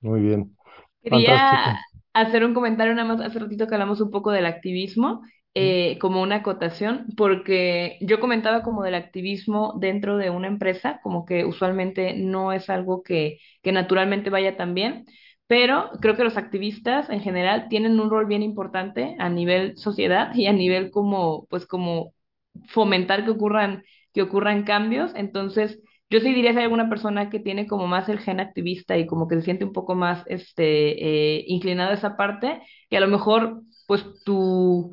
[0.03, 0.57] Muy bien,
[1.03, 1.81] Quería fantástico.
[2.13, 5.23] hacer un comentario nada más hace ratito que hablamos un poco del activismo,
[5.55, 11.25] eh, como una acotación, porque yo comentaba como del activismo dentro de una empresa, como
[11.25, 15.07] que usualmente no es algo que, que naturalmente vaya tan bien,
[15.47, 20.35] pero creo que los activistas en general tienen un rol bien importante a nivel sociedad
[20.35, 22.13] y a nivel como, pues como
[22.67, 25.13] fomentar que ocurran, que ocurran cambios.
[25.15, 25.81] Entonces,
[26.11, 29.07] yo sí diría si hay alguna persona que tiene como más el gen activista y
[29.07, 33.01] como que se siente un poco más este, eh, inclinada a esa parte, que a
[33.01, 34.91] lo mejor pues tu,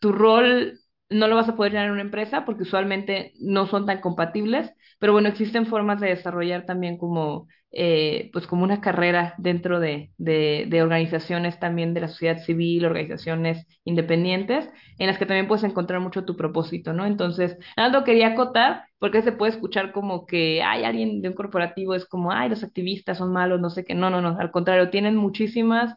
[0.00, 0.80] tu rol
[1.10, 4.72] no lo vas a poder llenar en una empresa porque usualmente no son tan compatibles,
[4.98, 10.12] pero bueno, existen formas de desarrollar también como, eh, pues como una carrera dentro de,
[10.18, 15.64] de, de organizaciones también de la sociedad civil, organizaciones independientes, en las que también puedes
[15.64, 17.06] encontrar mucho tu propósito, ¿no?
[17.06, 21.94] Entonces, algo quería acotar, porque se puede escuchar como que hay alguien de un corporativo,
[21.94, 24.90] es como, ay, los activistas son malos, no sé qué, no, no, no, al contrario,
[24.90, 25.94] tienen muchísimas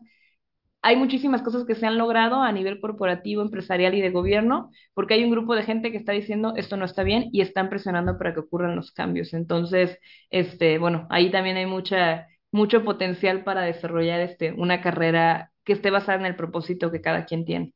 [0.81, 5.15] hay muchísimas cosas que se han logrado a nivel corporativo, empresarial y de gobierno, porque
[5.15, 8.17] hay un grupo de gente que está diciendo esto no está bien y están presionando
[8.17, 9.33] para que ocurran los cambios.
[9.33, 9.99] Entonces,
[10.29, 15.91] este, bueno, ahí también hay mucha, mucho potencial para desarrollar este, una carrera que esté
[15.91, 17.73] basada en el propósito que cada quien tiene.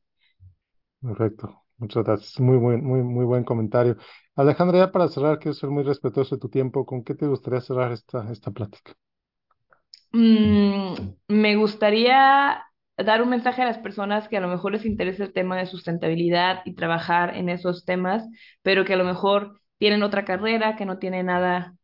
[1.00, 1.62] Perfecto.
[1.78, 2.40] Muchas gracias.
[2.40, 3.96] Muy buen, muy, muy buen comentario.
[4.36, 6.86] Alejandra, ya para cerrar, quiero ser muy respetuoso de tu tiempo.
[6.86, 8.94] ¿Con qué te gustaría cerrar esta, esta plática?
[10.12, 10.94] Mm,
[11.28, 12.62] me gustaría
[13.04, 15.66] dar un mensaje a las personas que a lo mejor les interesa el tema de
[15.66, 18.24] sustentabilidad y trabajar en esos temas,
[18.62, 21.74] pero que a lo mejor tienen otra carrera que no tiene nada,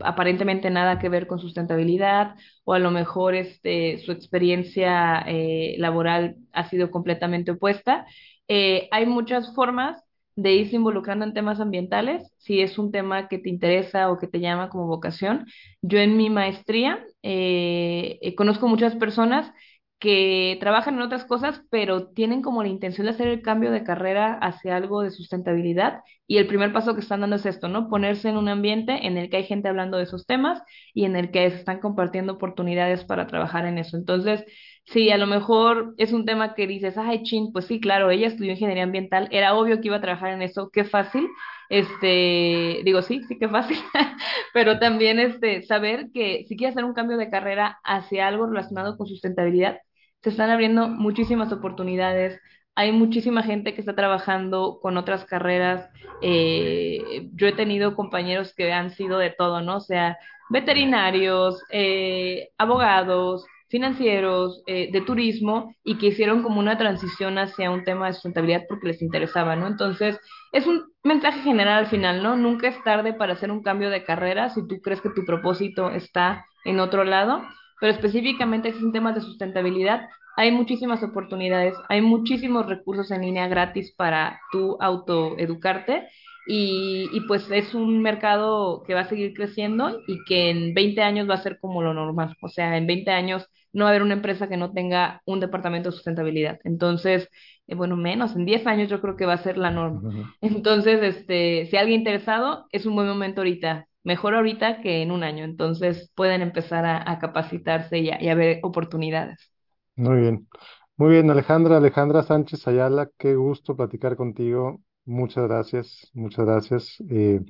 [0.00, 6.36] aparentemente nada que ver con sustentabilidad, o a lo mejor este, su experiencia eh, laboral
[6.52, 8.06] ha sido completamente opuesta.
[8.48, 10.02] Eh, hay muchas formas
[10.36, 14.26] de irse involucrando en temas ambientales, si es un tema que te interesa o que
[14.26, 15.46] te llama como vocación.
[15.80, 19.52] Yo en mi maestría eh, eh, conozco muchas personas
[19.98, 23.84] que trabajan en otras cosas, pero tienen como la intención de hacer el cambio de
[23.84, 26.02] carrera hacia algo de sustentabilidad.
[26.26, 27.88] Y el primer paso que están dando es esto, ¿no?
[27.90, 30.62] Ponerse en un ambiente en el que hay gente hablando de esos temas
[30.94, 33.96] y en el que se están compartiendo oportunidades para trabajar en eso.
[33.98, 34.44] Entonces,
[34.86, 38.28] sí, a lo mejor es un tema que dices, ay, chin, pues sí, claro, ella
[38.28, 41.28] estudió ingeniería ambiental, era obvio que iba a trabajar en eso, qué fácil.
[41.70, 43.78] Este, digo, sí, sí, qué fácil,
[44.52, 48.96] pero también este, saber que si quieres hacer un cambio de carrera hacia algo relacionado
[48.96, 49.78] con sustentabilidad,
[50.22, 52.40] se están abriendo muchísimas oportunidades.
[52.76, 55.88] Hay muchísima gente que está trabajando con otras carreras.
[56.22, 59.76] Eh, yo he tenido compañeros que han sido de todo, ¿no?
[59.76, 60.18] O sea,
[60.50, 67.84] veterinarios, eh, abogados, financieros, eh, de turismo, y que hicieron como una transición hacia un
[67.84, 69.66] tema de sustentabilidad porque les interesaba, ¿no?
[69.66, 70.18] Entonces,
[70.52, 72.36] es un mensaje general al final, ¿no?
[72.36, 75.90] Nunca es tarde para hacer un cambio de carrera si tú crees que tu propósito
[75.90, 77.42] está en otro lado
[77.84, 83.22] pero específicamente si es un tema de sustentabilidad, hay muchísimas oportunidades, hay muchísimos recursos en
[83.22, 86.08] línea gratis para tú autoeducarte
[86.46, 91.02] y, y pues es un mercado que va a seguir creciendo y que en 20
[91.02, 93.92] años va a ser como lo normal, o sea, en 20 años no va a
[93.92, 96.60] haber una empresa que no tenga un departamento de sustentabilidad.
[96.64, 97.28] Entonces,
[97.66, 100.04] eh, bueno, menos, en 10 años yo creo que va a ser la norma.
[100.40, 105.22] Entonces, este, si alguien interesado, es un buen momento ahorita mejor ahorita que en un
[105.24, 105.44] año.
[105.44, 109.53] Entonces pueden empezar a, a capacitarse y a, y a ver oportunidades.
[109.96, 110.48] Muy bien.
[110.96, 114.80] Muy bien, Alejandra, Alejandra Sánchez Ayala, qué gusto platicar contigo.
[115.04, 116.96] Muchas gracias, muchas gracias.
[117.10, 117.40] Eh,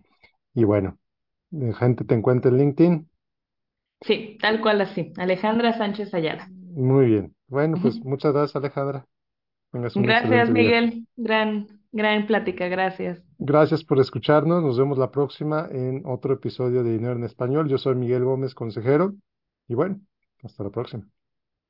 [0.54, 0.98] y bueno,
[1.52, 3.10] eh, gente te encuentra en LinkedIn.
[4.00, 5.12] Sí, tal cual así.
[5.16, 6.48] Alejandra Sánchez Ayala.
[6.50, 7.34] Muy bien.
[7.48, 9.06] Bueno, pues muchas gracias, Alejandra.
[9.70, 10.54] Tengas un Gracias, día.
[10.54, 11.06] Miguel.
[11.16, 12.68] Gran, gran plática.
[12.68, 13.22] Gracias.
[13.38, 14.62] Gracias por escucharnos.
[14.62, 17.68] Nos vemos la próxima en otro episodio de Dinero en Español.
[17.68, 19.14] Yo soy Miguel Gómez, consejero.
[19.68, 20.00] Y bueno,
[20.42, 21.06] hasta la próxima.